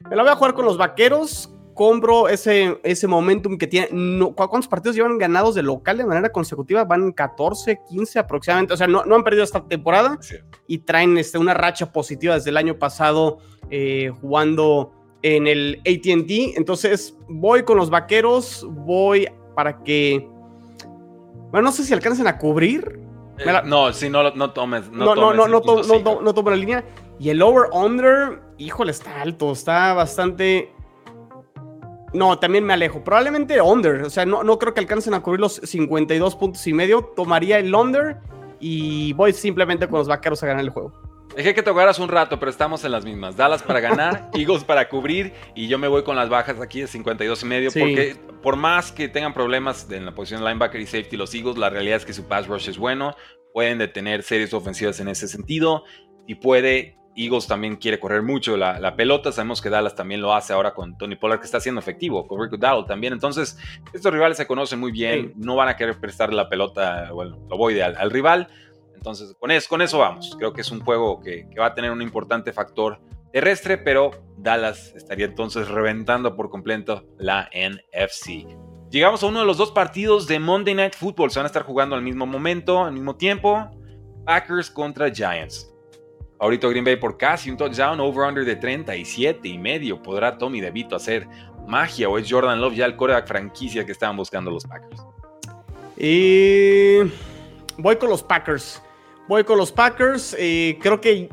Me 0.10 0.16
la 0.16 0.24
voy 0.24 0.32
a 0.32 0.36
jugar 0.36 0.56
con 0.56 0.66
los 0.66 0.78
vaqueros 0.78 1.54
compro 1.80 2.28
ese, 2.28 2.78
ese 2.84 3.08
momentum 3.08 3.58
que 3.58 3.66
tiene. 3.66 3.88
¿Cuántos 4.36 4.68
partidos 4.68 4.98
llevan 4.98 5.18
ganados 5.18 5.56
de 5.56 5.64
local 5.64 5.98
de 5.98 6.06
manera 6.06 6.30
consecutiva? 6.30 6.84
Van 6.84 7.14
14, 7.14 7.80
15 7.88 8.20
aproximadamente. 8.20 8.74
O 8.74 8.78
sea, 8.78 8.86
no, 8.86 9.06
no 9.06 9.16
han 9.16 9.24
perdido 9.24 9.46
esta 9.46 9.66
temporada 9.66 10.20
y 10.68 10.80
traen 10.80 11.18
este, 11.18 11.38
una 11.38 11.54
racha 11.54 11.94
positiva 11.94 12.36
desde 12.36 12.50
el 12.50 12.58
año 12.58 12.78
pasado 12.78 13.38
eh, 13.70 14.12
jugando 14.20 14.92
en 15.22 15.48
el 15.48 15.82
ATT. 15.88 16.58
Entonces, 16.58 17.16
voy 17.30 17.64
con 17.64 17.78
los 17.78 17.90
vaqueros. 17.90 18.68
Voy 18.70 19.30
para 19.56 19.82
que. 19.82 20.28
Bueno, 21.50 21.68
no 21.68 21.72
sé 21.72 21.86
si 21.86 21.94
alcancen 21.94 22.28
a 22.28 22.38
cubrir. 22.38 23.00
Eh, 23.38 23.46
no, 23.64 23.94
si 23.94 24.10
no, 24.10 24.30
no 24.32 24.52
tomes. 24.52 24.92
No, 24.92 25.16
no, 25.16 25.34
no, 25.34 25.48
no, 25.48 25.62
no, 25.62 26.22
no, 26.22 26.34
tomo 26.34 26.50
la 26.50 26.58
línea. 26.58 26.84
Y 27.22 27.30
el 27.30 27.42
over-under, 27.42 28.42
híjole, 28.58 28.92
está 28.92 29.22
alto, 29.22 29.54
está 29.54 29.94
bastante 29.94 30.74
no, 32.14 32.40
también 32.40 32.64
me 32.64 32.74
alejo. 32.74 33.04
Probablemente 33.04 33.62
under. 33.62 34.04
O 34.04 34.10
sea, 34.10 34.26
no, 34.26 34.44
no 34.44 34.58
creo 34.60 34.74
que 34.74 34.80
alcancen 34.80 35.14
a 35.14 35.22
cubrir 35.22 35.40
los 35.40 35.56
52 35.56 36.36
puntos 36.36 36.66
y 36.68 36.74
medio. 36.74 37.04
Tomaría 37.16 37.60
el 37.60 37.74
under 37.74 38.18
y 38.60 39.14
voy 39.14 39.34
simplemente 39.34 39.88
con 39.88 40.00
los 40.00 40.08
vaqueros 40.08 40.42
a 40.44 40.48
ganar 40.48 40.64
el 40.64 40.70
juego. 40.70 40.94
Dejé 41.36 41.54
que 41.54 41.62
tocaras 41.62 42.00
un 42.00 42.10
rato, 42.10 42.40
pero 42.40 42.50
estamos 42.50 42.84
en 42.84 42.92
las 42.92 43.06
mismas. 43.06 43.38
Dallas 43.38 43.62
para 43.62 43.80
ganar, 43.80 44.30
Eagles 44.34 44.64
para 44.64 44.90
cubrir 44.90 45.34
y 45.56 45.68
yo 45.68 45.78
me 45.78 45.88
voy 45.88 46.04
con 46.04 46.16
las 46.16 46.28
bajas 46.28 46.60
aquí 46.60 46.82
de 46.82 46.88
52 46.88 47.44
y 47.44 47.46
medio 47.46 47.72
porque 47.72 48.16
por 48.42 48.56
más 48.56 48.92
que 48.92 49.08
tengan 49.08 49.34
problemas 49.34 49.90
en 49.92 50.06
la 50.06 50.16
posición 50.16 50.42
de 50.42 50.48
linebacker 50.48 50.82
y 50.82 50.86
safety 50.86 51.18
los 51.18 51.34
Eagles, 51.34 51.58
la 51.58 51.70
realidad 51.70 51.98
es 51.98 52.06
que 52.06 52.14
su 52.14 52.24
pass 52.28 52.48
rush 52.48 52.70
es 52.70 52.78
bueno, 52.78 53.16
pueden 53.54 53.78
detener 53.78 54.24
series 54.24 54.54
ofensivas 54.54 55.00
en 55.00 55.08
ese 55.08 55.28
sentido 55.28 55.84
y 56.28 56.36
puede 56.36 56.99
Eagles 57.20 57.48
también 57.48 57.76
quiere 57.76 58.00
correr 58.00 58.24
mucho 58.24 58.56
la, 58.56 58.96
pelota. 58.96 59.32
Sabemos 59.32 59.62
que 59.62 59.70
Dallas 59.70 59.96
también 59.96 60.22
lo 60.22 60.34
hace 60.34 60.54
ahora 60.54 60.74
con 60.74 60.98
Tony 60.98 61.16
Pollard, 61.16 61.40
que 61.40 61.46
está 61.46 61.60
siendo 61.60 61.80
efectivo, 61.80 62.28
con 62.28 62.42
Rick 62.42 62.60
Dowell 62.60 62.86
también. 62.86 63.14
Entonces, 63.14 63.58
estos 63.94 64.14
rivales 64.14 64.38
se 64.38 64.48
conocen 64.48 64.80
muy 64.80 64.92
bien, 64.92 65.34
no 65.36 65.56
van 65.56 65.68
a 65.68 65.76
querer 65.76 66.00
prestarle 66.00 66.36
la 66.36 66.50
pelota, 66.50 67.12
bueno, 67.12 67.38
lo 67.50 67.58
voy 67.58 67.80
al, 67.80 67.98
al 67.98 68.10
rival. 68.12 68.48
Entonces, 69.00 69.34
con 69.40 69.50
eso, 69.50 69.70
con 69.70 69.82
eso 69.82 69.98
vamos. 69.98 70.36
Creo 70.38 70.52
que 70.52 70.60
es 70.62 70.72
un 70.72 70.82
juego 70.82 71.22
que, 71.22 71.48
va 71.58 71.68
a 71.68 71.74
tener 71.74 71.90
un 71.90 72.02
importante 72.02 72.52
factor 72.52 73.00
terrestre, 73.32 73.78
pero 73.78 74.12
Dallas 74.38 74.94
estaría 74.94 75.26
entonces 75.26 75.70
reventando 75.70 76.36
por 76.36 76.50
completo 76.50 77.06
la 77.18 77.50
NFC. 77.54 78.46
Llegamos 78.92 79.24
a 79.24 79.28
uno 79.28 79.40
de 79.40 79.46
los 79.46 79.58
dos 79.58 79.72
partidos 79.72 80.28
de 80.28 80.40
Monday 80.40 80.76
Night 80.76 80.96
Football. 80.96 81.32
Se 81.32 81.40
van 81.40 81.46
a 81.46 81.48
estar 81.48 81.64
jugando 81.64 81.96
al 81.96 82.02
mismo 82.02 82.26
momento, 82.26 82.84
al 82.84 82.92
mismo 82.92 83.16
tiempo. 83.16 83.70
Packers 84.26 84.70
contra 84.70 85.10
Giants. 85.10 85.74
Ahorita 86.40 86.68
Green 86.70 86.86
Bay 86.86 86.96
por 86.96 87.18
casi 87.18 87.50
un 87.50 87.58
touchdown, 87.58 88.00
over-under 88.00 88.46
de 88.46 88.56
37 88.56 89.48
y 89.48 89.58
medio. 89.58 90.02
¿Podrá 90.02 90.38
Tommy 90.38 90.62
DeVito 90.62 90.96
hacer 90.96 91.28
magia 91.68 92.08
o 92.08 92.18
es 92.18 92.32
Jordan 92.32 92.62
Love 92.62 92.76
ya 92.76 92.86
el 92.86 92.96
coreback 92.96 93.28
franquicia 93.28 93.86
que 93.86 93.92
estaban 93.92 94.16
buscando 94.16 94.50
los 94.50 94.66
Packers? 94.66 95.04
Y 95.98 97.00
voy 97.78 97.98
con 97.98 98.10
los 98.10 98.24
Packers. 98.24 98.82
Voy 99.28 99.44
con 99.44 99.58
los 99.58 99.72
Packers. 99.72 100.34
creo 100.80 101.02
que 101.02 101.30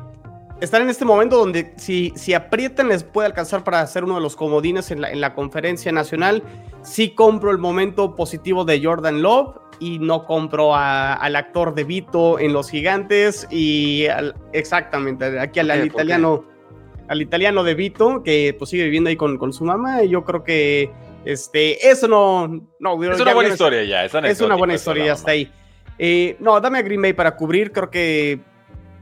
están 0.59 0.81
en 0.81 0.89
este 0.89 1.05
momento 1.05 1.37
donde 1.37 1.73
si, 1.77 2.11
si 2.15 2.33
aprietan 2.33 2.89
les 2.89 3.03
puede 3.03 3.27
alcanzar 3.27 3.63
para 3.63 3.87
ser 3.87 4.03
uno 4.03 4.15
de 4.15 4.21
los 4.21 4.35
comodines 4.35 4.91
en 4.91 5.01
la, 5.01 5.09
en 5.09 5.21
la 5.21 5.33
conferencia 5.33 5.91
nacional. 5.93 6.43
Sí 6.81 7.11
compro 7.11 7.51
el 7.51 7.59
momento 7.59 8.13
positivo 8.15 8.65
de 8.65 8.83
Jordan 8.83 9.21
Love 9.21 9.55
y 9.79 9.99
no 9.99 10.25
compro 10.25 10.75
al 10.75 11.35
actor 11.35 11.75
de 11.75 11.83
Vito 11.83 12.39
en 12.39 12.53
Los 12.53 12.69
Gigantes 12.69 13.47
y 13.51 14.05
exactamente 14.53 15.39
aquí 15.39 15.59
al, 15.59 15.85
italiano 15.85 16.45
al 17.07 17.21
italiano 17.21 17.63
de 17.63 17.73
Vito 17.73 18.23
que 18.23 18.55
pues 18.57 18.69
sigue 18.69 18.83
viviendo 18.85 19.09
ahí 19.09 19.15
con, 19.15 19.37
con 19.37 19.53
su 19.53 19.63
mamá. 19.63 20.03
Y 20.03 20.09
yo 20.09 20.23
creo 20.23 20.43
que 20.43 20.91
este 21.25 21.89
eso 21.89 22.07
no 22.07 22.47
no 22.79 23.03
es 23.03 23.19
una 23.19 23.33
buena 23.33 23.49
historia 23.49 23.83
ya 23.83 24.05
es, 24.05 24.41
una 24.41 24.55
buena 24.55 24.75
historia 24.75 25.13
hasta 25.13 25.31
ahí. 25.31 25.51
Eh, 25.99 26.35
no 26.39 26.59
dame 26.59 26.79
a 26.79 26.81
Green 26.81 27.01
Bay 27.01 27.13
para 27.13 27.35
cubrir 27.35 27.71
creo 27.71 27.89
que 27.89 28.39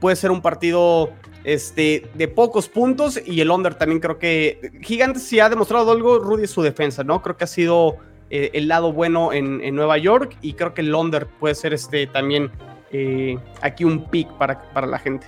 puede 0.00 0.16
ser 0.16 0.30
un 0.30 0.40
partido 0.40 1.10
este, 1.44 2.08
de 2.14 2.26
pocos 2.26 2.68
puntos 2.68 3.20
y 3.24 3.40
el 3.40 3.50
under 3.50 3.74
también 3.74 4.00
creo 4.00 4.18
que 4.18 4.72
Gigantes 4.82 5.22
sí 5.22 5.38
ha 5.38 5.48
demostrado 5.48 5.92
algo 5.92 6.18
Rudy 6.18 6.44
es 6.44 6.50
su 6.50 6.62
defensa 6.62 7.04
no 7.04 7.22
creo 7.22 7.36
que 7.36 7.44
ha 7.44 7.48
sido 7.48 7.98
eh, 8.30 8.50
el 8.54 8.68
lado 8.68 8.92
bueno 8.92 9.32
en, 9.32 9.74
Nueva 9.74 9.98
York 9.98 10.36
y 10.42 10.54
creo 10.54 10.74
que 10.74 10.82
Londres 10.82 11.28
puede 11.38 11.54
ser 11.54 11.72
este 11.72 12.06
también 12.06 12.50
eh, 12.92 13.38
aquí 13.62 13.84
un 13.84 14.04
pick 14.10 14.30
para, 14.38 14.70
para 14.72 14.86
la 14.86 14.98
gente. 14.98 15.26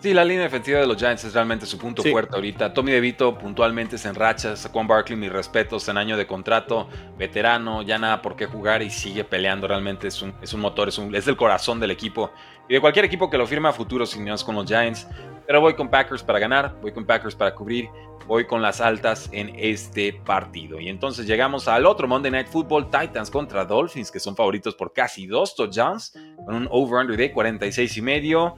Sí, 0.00 0.14
la 0.14 0.24
línea 0.24 0.44
defensiva 0.44 0.80
de 0.80 0.86
los 0.86 0.96
Giants 0.96 1.24
es 1.24 1.34
realmente 1.34 1.66
su 1.66 1.76
punto 1.76 2.02
fuerte 2.02 2.34
ahorita. 2.34 2.72
Tommy 2.72 2.90
DeVito 2.90 3.36
puntualmente 3.36 3.98
se 3.98 4.08
enracha. 4.08 4.54
Juan 4.72 4.86
Barkley, 4.86 5.18
mis 5.18 5.30
respetos, 5.30 5.86
en 5.88 5.98
año 5.98 6.16
de 6.16 6.26
contrato, 6.26 6.88
veterano, 7.18 7.82
ya 7.82 7.98
nada 7.98 8.22
por 8.22 8.34
qué 8.34 8.46
jugar 8.46 8.80
y 8.80 8.88
sigue 8.88 9.24
peleando. 9.24 9.68
Realmente 9.68 10.08
es 10.08 10.22
un, 10.22 10.32
es 10.40 10.54
un 10.54 10.60
motor, 10.60 10.88
es, 10.88 10.96
un, 10.96 11.14
es 11.14 11.28
el 11.28 11.36
corazón 11.36 11.80
del 11.80 11.90
equipo 11.90 12.30
y 12.66 12.74
de 12.74 12.80
cualquier 12.80 13.04
equipo 13.04 13.28
que 13.28 13.36
lo 13.36 13.46
firme 13.46 13.68
a 13.68 13.72
futuro, 13.72 14.06
sin 14.06 14.24
no 14.24 14.34
con 14.38 14.54
los 14.54 14.66
Giants. 14.66 15.06
Pero 15.46 15.60
voy 15.60 15.74
con 15.74 15.90
Packers 15.90 16.22
para 16.22 16.38
ganar, 16.38 16.76
voy 16.80 16.92
con 16.92 17.04
Packers 17.04 17.34
para 17.34 17.54
cubrir 17.54 17.90
voy 18.30 18.46
con 18.46 18.62
las 18.62 18.80
altas 18.80 19.28
en 19.32 19.52
este 19.58 20.12
partido. 20.12 20.78
Y 20.78 20.88
entonces 20.88 21.26
llegamos 21.26 21.66
al 21.66 21.84
otro 21.84 22.06
Monday 22.06 22.30
Night 22.30 22.46
Football, 22.46 22.88
Titans 22.88 23.28
contra 23.28 23.64
Dolphins, 23.64 24.08
que 24.08 24.20
son 24.20 24.36
favoritos 24.36 24.76
por 24.76 24.92
casi 24.92 25.26
dos 25.26 25.56
touchdowns, 25.56 26.12
con 26.46 26.54
un 26.54 26.68
over-under 26.70 27.16
de 27.16 27.32
46 27.32 27.96
y 27.96 28.02
medio. 28.02 28.54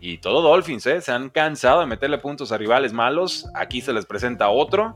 Y 0.00 0.18
todo 0.18 0.40
Dolphins, 0.40 0.86
¿eh? 0.86 1.00
Se 1.02 1.12
han 1.12 1.28
cansado 1.28 1.80
de 1.80 1.86
meterle 1.86 2.18
puntos 2.18 2.52
a 2.52 2.58
rivales 2.58 2.92
malos. 2.92 3.46
Aquí 3.54 3.82
se 3.82 3.92
les 3.92 4.06
presenta 4.06 4.48
otro. 4.48 4.94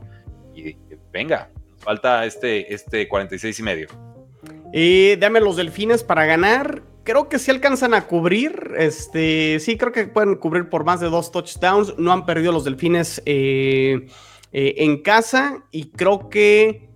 Y 0.55 0.75
venga, 1.13 1.51
falta 1.77 2.25
este, 2.25 2.73
este 2.73 3.07
46 3.07 3.59
y 3.59 3.63
medio. 3.63 3.87
Y 4.73 5.15
dame 5.17 5.39
los 5.41 5.57
delfines 5.57 6.03
para 6.03 6.25
ganar. 6.25 6.81
Creo 7.03 7.29
que 7.29 7.37
sí 7.37 7.51
alcanzan 7.51 7.93
a 7.93 8.07
cubrir. 8.07 8.73
Este, 8.77 9.59
sí, 9.59 9.77
creo 9.77 9.91
que 9.91 10.07
pueden 10.07 10.35
cubrir 10.35 10.69
por 10.69 10.83
más 10.83 10.99
de 10.99 11.09
dos 11.09 11.31
touchdowns. 11.31 11.97
No 11.99 12.11
han 12.11 12.25
perdido 12.25 12.51
los 12.51 12.63
delfines 12.65 13.21
eh, 13.27 14.07
eh, 14.51 14.73
en 14.77 15.01
casa. 15.03 15.63
Y 15.71 15.91
creo 15.91 16.29
que. 16.29 16.89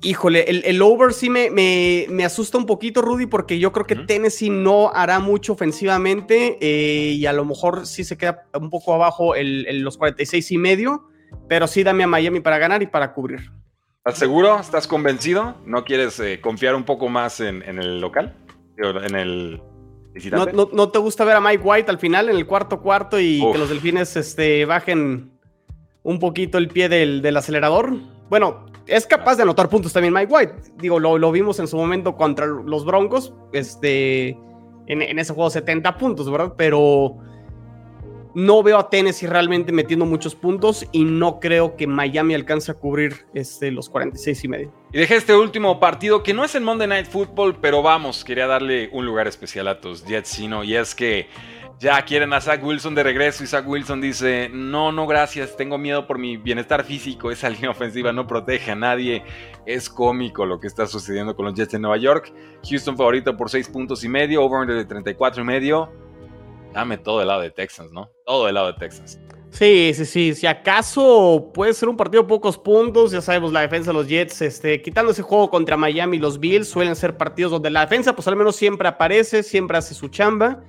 Híjole, 0.00 0.44
el, 0.48 0.80
over 0.80 1.12
sí 1.12 1.28
me, 1.28 1.50
me, 1.50 2.24
asusta 2.24 2.56
un 2.56 2.66
poquito, 2.66 3.02
Rudy, 3.02 3.26
porque 3.26 3.58
yo 3.58 3.72
creo 3.72 3.84
que 3.84 3.96
Tennessee 3.96 4.48
no 4.48 4.92
hará 4.94 5.18
mucho 5.18 5.54
ofensivamente 5.54 6.56
eh, 6.60 7.14
y 7.14 7.26
a 7.26 7.32
lo 7.32 7.44
mejor 7.44 7.84
sí 7.86 8.04
se 8.04 8.16
queda 8.16 8.46
un 8.54 8.70
poco 8.70 8.94
abajo 8.94 9.34
el, 9.34 9.80
los 9.80 9.98
46 9.98 10.52
y 10.52 10.58
medio, 10.58 11.08
pero 11.48 11.66
sí 11.66 11.82
dame 11.82 12.04
a 12.04 12.06
Miami 12.06 12.38
para 12.38 12.58
ganar 12.58 12.82
y 12.82 12.86
para 12.86 13.12
cubrir. 13.12 13.50
¿Estás 13.98 14.18
seguro? 14.18 14.60
¿Estás 14.60 14.86
convencido? 14.86 15.56
¿No 15.66 15.84
quieres 15.84 16.22
confiar 16.40 16.76
un 16.76 16.84
poco 16.84 17.08
más 17.08 17.40
en 17.40 17.62
el 17.62 18.00
local? 18.00 18.36
en 18.78 19.16
el 19.16 19.60
¿No, 20.72 20.88
te 20.90 20.98
gusta 20.98 21.24
ver 21.24 21.36
a 21.36 21.40
Mike 21.40 21.62
White 21.62 21.90
al 21.90 21.98
final 21.98 22.28
en 22.28 22.36
el 22.36 22.46
cuarto 22.46 22.80
cuarto 22.80 23.20
y 23.20 23.44
que 23.52 23.58
los 23.58 23.68
delfines 23.68 24.16
este, 24.16 24.64
bajen 24.64 25.30
un 26.02 26.18
poquito 26.18 26.58
el 26.58 26.68
pie 26.68 26.88
del, 26.88 27.36
acelerador? 27.36 27.94
Bueno, 28.28 28.66
es 28.88 29.06
capaz 29.06 29.36
de 29.36 29.42
anotar 29.42 29.68
puntos 29.68 29.92
también 29.92 30.12
Mike 30.12 30.32
White. 30.32 30.54
Digo, 30.76 30.98
lo, 30.98 31.18
lo 31.18 31.30
vimos 31.30 31.58
en 31.60 31.68
su 31.68 31.76
momento 31.76 32.16
contra 32.16 32.46
los 32.46 32.84
Broncos, 32.84 33.34
este, 33.52 34.30
en, 34.86 35.02
en, 35.02 35.18
ese 35.18 35.34
juego 35.34 35.50
70 35.50 35.96
puntos, 35.98 36.30
¿verdad? 36.30 36.54
Pero 36.56 37.18
no 38.34 38.62
veo 38.62 38.78
a 38.78 38.88
Tennessee 38.88 39.26
realmente 39.26 39.72
metiendo 39.72 40.06
muchos 40.06 40.34
puntos 40.34 40.86
y 40.92 41.04
no 41.04 41.40
creo 41.40 41.76
que 41.76 41.86
Miami 41.86 42.34
alcance 42.34 42.70
a 42.70 42.74
cubrir 42.74 43.26
este, 43.34 43.70
los 43.70 43.88
46 43.88 44.44
y 44.44 44.48
medio. 44.48 44.72
Y 44.92 44.98
dejé 44.98 45.16
este 45.16 45.34
último 45.34 45.80
partido 45.80 46.22
que 46.22 46.32
no 46.34 46.44
es 46.44 46.54
el 46.54 46.62
Monday 46.62 46.88
Night 46.88 47.06
Football, 47.06 47.56
pero 47.60 47.82
vamos, 47.82 48.24
quería 48.24 48.46
darle 48.46 48.90
un 48.92 49.06
lugar 49.06 49.26
especial 49.26 49.68
a 49.68 49.80
tus 49.80 50.04
Jets, 50.04 50.28
sino 50.28 50.64
y 50.64 50.76
es 50.76 50.94
que 50.94 51.28
ya 51.78 52.02
quieren 52.04 52.32
a 52.32 52.40
Zach 52.40 52.62
Wilson 52.62 52.94
de 52.94 53.02
regreso 53.02 53.44
y 53.44 53.46
Zach 53.46 53.66
Wilson 53.66 54.00
dice, 54.00 54.50
no, 54.52 54.90
no, 54.90 55.06
gracias, 55.06 55.56
tengo 55.56 55.78
miedo 55.78 56.06
por 56.06 56.18
mi 56.18 56.36
bienestar 56.36 56.84
físico, 56.84 57.30
esa 57.30 57.48
línea 57.50 57.70
ofensiva 57.70 58.12
no 58.12 58.26
protege 58.26 58.72
a 58.72 58.74
nadie, 58.74 59.22
es 59.64 59.88
cómico 59.88 60.44
lo 60.44 60.58
que 60.58 60.66
está 60.66 60.86
sucediendo 60.86 61.36
con 61.36 61.46
los 61.46 61.54
Jets 61.54 61.72
de 61.72 61.78
Nueva 61.78 61.96
York, 61.98 62.32
Houston 62.68 62.96
favorito 62.96 63.36
por 63.36 63.50
6 63.50 63.68
puntos 63.68 64.02
y 64.02 64.08
medio, 64.08 64.42
over 64.42 64.66
de 64.66 64.84
34 64.84 65.42
y 65.42 65.44
medio, 65.44 65.90
dame 66.72 66.98
todo 66.98 67.20
el 67.20 67.28
lado 67.28 67.42
de 67.42 67.50
Texans, 67.50 67.92
¿no? 67.92 68.10
Todo 68.24 68.48
el 68.48 68.54
lado 68.54 68.72
de 68.72 68.74
Texans. 68.74 69.20
Sí, 69.50 69.92
sí, 69.94 70.04
sí. 70.04 70.34
Si 70.34 70.46
acaso 70.46 71.50
puede 71.54 71.72
ser 71.72 71.88
un 71.88 71.96
partido 71.96 72.22
de 72.22 72.28
pocos 72.28 72.58
puntos, 72.58 73.12
ya 73.12 73.22
sabemos, 73.22 73.50
la 73.50 73.62
defensa 73.62 73.90
de 73.90 73.94
los 73.94 74.06
Jets, 74.06 74.42
este, 74.42 74.82
quitando 74.82 75.12
ese 75.12 75.22
juego 75.22 75.48
contra 75.50 75.76
Miami 75.76 76.18
y 76.18 76.20
los 76.20 76.38
Bills, 76.38 76.68
suelen 76.68 76.94
ser 76.94 77.16
partidos 77.16 77.52
donde 77.52 77.70
la 77.70 77.80
defensa, 77.80 78.14
pues 78.14 78.28
al 78.28 78.36
menos 78.36 78.56
siempre 78.56 78.86
aparece, 78.86 79.42
siempre 79.42 79.78
hace 79.78 79.94
su 79.94 80.08
chamba. 80.08 80.62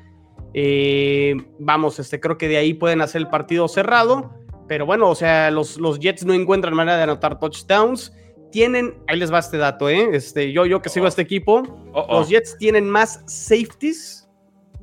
Eh, 0.53 1.35
vamos, 1.59 1.99
este, 1.99 2.19
creo 2.19 2.37
que 2.37 2.47
de 2.47 2.57
ahí 2.57 2.73
pueden 2.73 3.01
hacer 3.01 3.21
el 3.21 3.27
partido 3.29 3.67
cerrado. 3.67 4.33
Pero 4.67 4.85
bueno, 4.85 5.09
o 5.09 5.15
sea, 5.15 5.49
los, 5.51 5.77
los 5.77 5.99
Jets 5.99 6.25
no 6.25 6.33
encuentran 6.33 6.73
manera 6.75 6.97
de 6.97 7.03
anotar 7.03 7.39
touchdowns. 7.39 8.13
Tienen, 8.51 8.95
ahí 9.07 9.17
les 9.17 9.31
va 9.31 9.39
este 9.39 9.57
dato, 9.57 9.89
¿eh? 9.89 10.09
Este, 10.13 10.51
yo, 10.51 10.65
yo 10.65 10.81
que 10.81 10.89
sigo 10.89 11.05
a 11.05 11.09
este 11.09 11.21
equipo, 11.21 11.63
los 12.09 12.29
Jets 12.29 12.57
tienen 12.57 12.89
más 12.89 13.23
safeties 13.27 14.29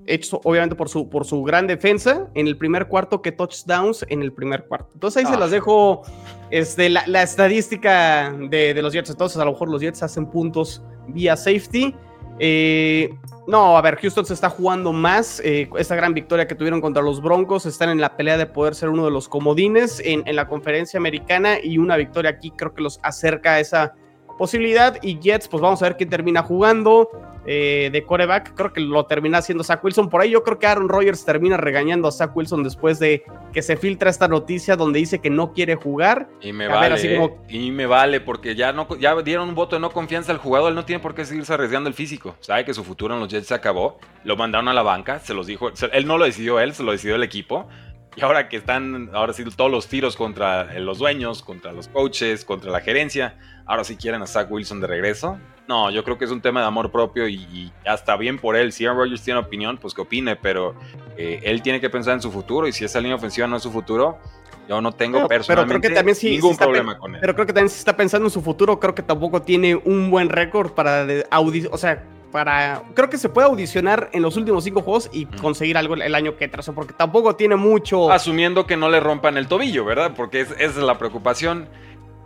hecho 0.06 0.40
obviamente 0.44 0.74
por 0.74 0.88
su, 0.88 1.08
por 1.08 1.24
su 1.24 1.42
gran 1.42 1.66
defensa 1.66 2.28
en 2.34 2.46
el 2.46 2.56
primer 2.56 2.88
cuarto 2.88 3.22
que 3.22 3.32
touchdowns 3.32 4.04
en 4.08 4.22
el 4.22 4.32
primer 4.32 4.64
cuarto. 4.66 4.90
Entonces 4.94 5.24
ahí 5.24 5.32
se 5.32 5.38
las 5.38 5.48
ah. 5.48 5.54
dejo 5.54 6.02
este, 6.50 6.88
la, 6.88 7.04
la 7.06 7.22
estadística 7.22 8.32
de, 8.32 8.74
de, 8.74 8.82
los 8.82 8.92
Jets. 8.92 9.10
Entonces 9.10 9.38
a 9.38 9.44
lo 9.44 9.52
mejor 9.52 9.68
los 9.68 9.80
Jets 9.80 10.02
hacen 10.02 10.26
puntos 10.26 10.82
vía 11.08 11.36
safety. 11.36 11.94
Eh, 12.38 13.14
no, 13.46 13.76
a 13.76 13.80
ver, 13.80 13.96
Houston 13.96 14.26
se 14.26 14.34
está 14.34 14.50
jugando 14.50 14.92
más. 14.92 15.40
Eh, 15.44 15.68
esta 15.78 15.94
gran 15.94 16.14
victoria 16.14 16.46
que 16.46 16.54
tuvieron 16.54 16.80
contra 16.80 17.02
los 17.02 17.22
Broncos 17.22 17.64
están 17.66 17.90
en 17.90 18.00
la 18.00 18.16
pelea 18.16 18.36
de 18.36 18.46
poder 18.46 18.74
ser 18.74 18.88
uno 18.88 19.04
de 19.04 19.10
los 19.10 19.28
comodines 19.28 20.00
en, 20.04 20.26
en 20.26 20.36
la 20.36 20.48
conferencia 20.48 20.98
americana 20.98 21.58
y 21.62 21.78
una 21.78 21.96
victoria 21.96 22.30
aquí 22.30 22.50
creo 22.50 22.74
que 22.74 22.82
los 22.82 22.98
acerca 23.02 23.54
a 23.54 23.60
esa 23.60 23.94
posibilidad. 24.36 24.98
Y 25.02 25.18
Jets, 25.20 25.48
pues 25.48 25.60
vamos 25.60 25.80
a 25.82 25.86
ver 25.86 25.96
quién 25.96 26.10
termina 26.10 26.42
jugando. 26.42 27.08
Eh, 27.48 27.90
de 27.92 28.02
coreback. 28.04 28.54
Creo 28.54 28.72
que 28.72 28.80
lo 28.80 29.06
termina 29.06 29.38
haciendo 29.38 29.62
Zach 29.62 29.82
Wilson. 29.84 30.08
Por 30.08 30.20
ahí 30.20 30.30
yo 30.30 30.42
creo 30.42 30.58
que 30.58 30.66
Aaron 30.66 30.88
Rodgers 30.88 31.24
termina 31.24 31.56
regañando 31.56 32.08
a 32.08 32.12
Zach 32.12 32.34
Wilson 32.36 32.64
después 32.64 32.98
de 32.98 33.22
que 33.52 33.62
se 33.62 33.76
filtra 33.76 34.10
esta 34.10 34.26
noticia 34.26 34.74
donde 34.74 34.98
dice 34.98 35.20
que 35.20 35.30
no 35.30 35.52
quiere 35.52 35.76
jugar. 35.76 36.28
Y 36.40 36.52
me 36.52 36.66
vale, 36.66 37.30
y 37.48 37.70
me 37.70 37.86
vale, 37.86 38.20
porque 38.20 38.56
ya, 38.56 38.72
no, 38.72 38.88
ya 38.96 39.14
dieron 39.22 39.48
un 39.48 39.54
voto 39.54 39.76
de 39.76 39.80
no 39.80 39.90
confianza 39.90 40.32
al 40.32 40.38
jugador. 40.38 40.70
Él 40.70 40.74
no 40.74 40.84
tiene 40.84 41.00
por 41.00 41.14
qué 41.14 41.24
seguirse 41.24 41.54
arriesgando 41.54 41.88
el 41.88 41.94
físico. 41.94 42.34
Sabe 42.40 42.64
que 42.64 42.74
su 42.74 42.82
futuro 42.82 43.14
en 43.14 43.20
los 43.20 43.28
Jets 43.28 43.46
se 43.46 43.54
acabó. 43.54 43.98
Lo 44.24 44.36
mandaron 44.36 44.66
a 44.68 44.74
la 44.74 44.82
banca, 44.82 45.20
se 45.20 45.32
los 45.32 45.46
dijo. 45.46 45.70
Él 45.92 46.06
no 46.06 46.18
lo 46.18 46.24
decidió 46.24 46.58
él, 46.58 46.74
se 46.74 46.82
lo 46.82 46.90
decidió 46.90 47.14
el 47.14 47.22
equipo. 47.22 47.68
Y 48.16 48.22
ahora 48.22 48.48
que 48.48 48.56
están, 48.56 49.10
ahora 49.12 49.34
sí, 49.34 49.44
todos 49.44 49.70
los 49.70 49.88
tiros 49.88 50.16
contra 50.16 50.78
los 50.80 50.98
dueños, 50.98 51.42
contra 51.42 51.72
los 51.72 51.86
coaches, 51.88 52.46
contra 52.46 52.70
la 52.70 52.80
gerencia, 52.80 53.36
ahora 53.66 53.84
sí 53.84 53.96
quieren 53.96 54.22
a 54.22 54.26
Zach 54.26 54.50
Wilson 54.50 54.80
de 54.80 54.86
regreso. 54.86 55.38
No, 55.68 55.90
yo 55.90 56.02
creo 56.02 56.16
que 56.16 56.24
es 56.24 56.30
un 56.30 56.40
tema 56.40 56.60
de 56.60 56.66
amor 56.66 56.90
propio 56.90 57.28
y, 57.28 57.70
ya 57.84 57.92
está 57.92 58.16
bien 58.16 58.38
por 58.38 58.56
él. 58.56 58.72
Si 58.72 58.86
Aaron 58.86 58.98
Rodgers 58.98 59.22
tiene 59.22 59.40
opinión, 59.40 59.76
pues 59.76 59.92
que 59.92 60.00
opine, 60.00 60.34
pero 60.34 60.74
eh, 61.18 61.40
él 61.42 61.60
tiene 61.60 61.78
que 61.78 61.90
pensar 61.90 62.14
en 62.14 62.22
su 62.22 62.32
futuro 62.32 62.66
y 62.66 62.72
si 62.72 62.86
esa 62.86 63.00
línea 63.00 63.16
ofensiva 63.16 63.46
no 63.46 63.56
es 63.56 63.62
su 63.62 63.70
futuro, 63.70 64.18
yo 64.66 64.80
no 64.80 64.92
tengo 64.92 65.28
personalmente 65.28 65.90
ningún 66.22 66.56
problema 66.56 66.96
con 66.98 67.14
él. 67.14 67.20
Pero 67.20 67.34
creo 67.34 67.46
que 67.46 67.52
también 67.52 67.68
si 67.68 67.78
está 67.78 67.96
pensando 67.96 68.26
en 68.26 68.30
su 68.30 68.40
futuro, 68.40 68.80
creo 68.80 68.94
que 68.94 69.02
tampoco 69.02 69.42
tiene 69.42 69.76
un 69.76 70.10
buen 70.10 70.30
récord 70.30 70.72
para 70.72 71.06
audicionar, 71.30 71.74
o 71.74 71.78
sea, 71.78 72.02
para 72.36 72.82
creo 72.92 73.08
que 73.08 73.16
se 73.16 73.30
puede 73.30 73.46
audicionar 73.46 74.10
en 74.12 74.20
los 74.20 74.36
últimos 74.36 74.62
cinco 74.62 74.82
juegos 74.82 75.08
y 75.10 75.24
conseguir 75.24 75.78
algo 75.78 75.94
el 75.94 76.14
año 76.14 76.36
que 76.36 76.48
trazó, 76.48 76.74
porque 76.74 76.92
tampoco 76.92 77.34
tiene 77.34 77.56
mucho. 77.56 78.12
Asumiendo 78.12 78.66
que 78.66 78.76
no 78.76 78.90
le 78.90 79.00
rompan 79.00 79.38
el 79.38 79.48
tobillo, 79.48 79.86
¿verdad? 79.86 80.12
Porque 80.14 80.42
esa 80.42 80.54
es 80.58 80.76
la 80.76 80.98
preocupación. 80.98 81.66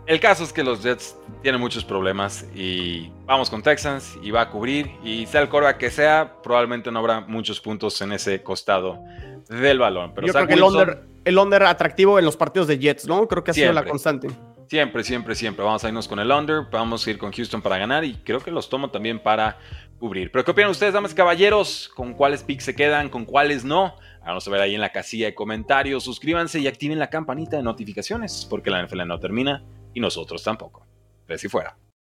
El 0.05 0.19
caso 0.19 0.43
es 0.43 0.51
que 0.51 0.65
los 0.65 0.83
Jets 0.83 1.15
tienen 1.41 1.61
muchos 1.61 1.85
problemas 1.85 2.45
y 2.53 3.09
vamos 3.25 3.49
con 3.49 3.63
Texans 3.63 4.17
y 4.21 4.31
va 4.31 4.41
a 4.41 4.49
cubrir 4.49 4.91
y 5.01 5.27
sea 5.27 5.39
el 5.39 5.47
coreback 5.47 5.77
que 5.77 5.91
sea, 5.91 6.33
probablemente 6.43 6.91
no 6.91 6.99
habrá 6.99 7.21
muchos 7.21 7.61
puntos 7.61 8.01
en 8.01 8.11
ese 8.11 8.43
costado 8.43 8.99
del 9.47 9.79
balón. 9.79 10.11
Pero 10.13 10.27
Yo 10.27 10.33
creo 10.33 10.47
que 10.47 10.55
el, 10.55 10.63
under, 10.63 11.03
el 11.23 11.37
under 11.37 11.63
atractivo 11.63 12.19
en 12.19 12.25
los 12.25 12.35
partidos 12.35 12.67
de 12.67 12.77
Jets, 12.77 13.07
¿no? 13.07 13.25
Creo 13.29 13.45
que 13.45 13.51
ha 13.51 13.53
sido 13.53 13.71
la 13.71 13.85
constante. 13.85 14.27
Siempre, 14.71 15.03
siempre, 15.03 15.35
siempre. 15.35 15.65
Vamos 15.65 15.83
a 15.83 15.89
irnos 15.89 16.07
con 16.07 16.17
el 16.19 16.31
under, 16.31 16.61
vamos 16.71 17.05
a 17.05 17.09
ir 17.11 17.17
con 17.17 17.33
Houston 17.33 17.61
para 17.61 17.77
ganar 17.77 18.05
y 18.05 18.13
creo 18.23 18.39
que 18.39 18.51
los 18.51 18.69
tomo 18.69 18.89
también 18.89 19.19
para 19.19 19.57
cubrir. 20.01 20.31
Pero 20.31 20.43
¿qué 20.43 20.51
opinan 20.51 20.71
ustedes, 20.71 20.93
damas 20.93 21.11
y 21.13 21.15
caballeros? 21.15 21.89
¿Con 21.95 22.13
cuáles 22.13 22.43
picks 22.43 22.65
se 22.65 22.75
quedan? 22.75 23.07
¿Con 23.07 23.23
cuáles 23.23 23.63
no? 23.63 23.95
Vamos 24.25 24.45
a 24.47 24.51
ver 24.51 24.61
ahí 24.61 24.75
en 24.75 24.81
la 24.81 24.91
casilla 24.91 25.27
de 25.27 25.35
comentarios. 25.35 26.03
Suscríbanse 26.03 26.59
y 26.59 26.67
activen 26.67 26.99
la 26.99 27.09
campanita 27.09 27.55
de 27.55 27.63
notificaciones 27.63 28.45
porque 28.49 28.71
la 28.71 28.83
NFL 28.83 29.05
no 29.05 29.19
termina 29.19 29.63
y 29.93 29.99
nosotros 29.99 30.43
tampoco. 30.43 30.85
De 31.27 31.37
si 31.37 31.47
fuera. 31.47 31.77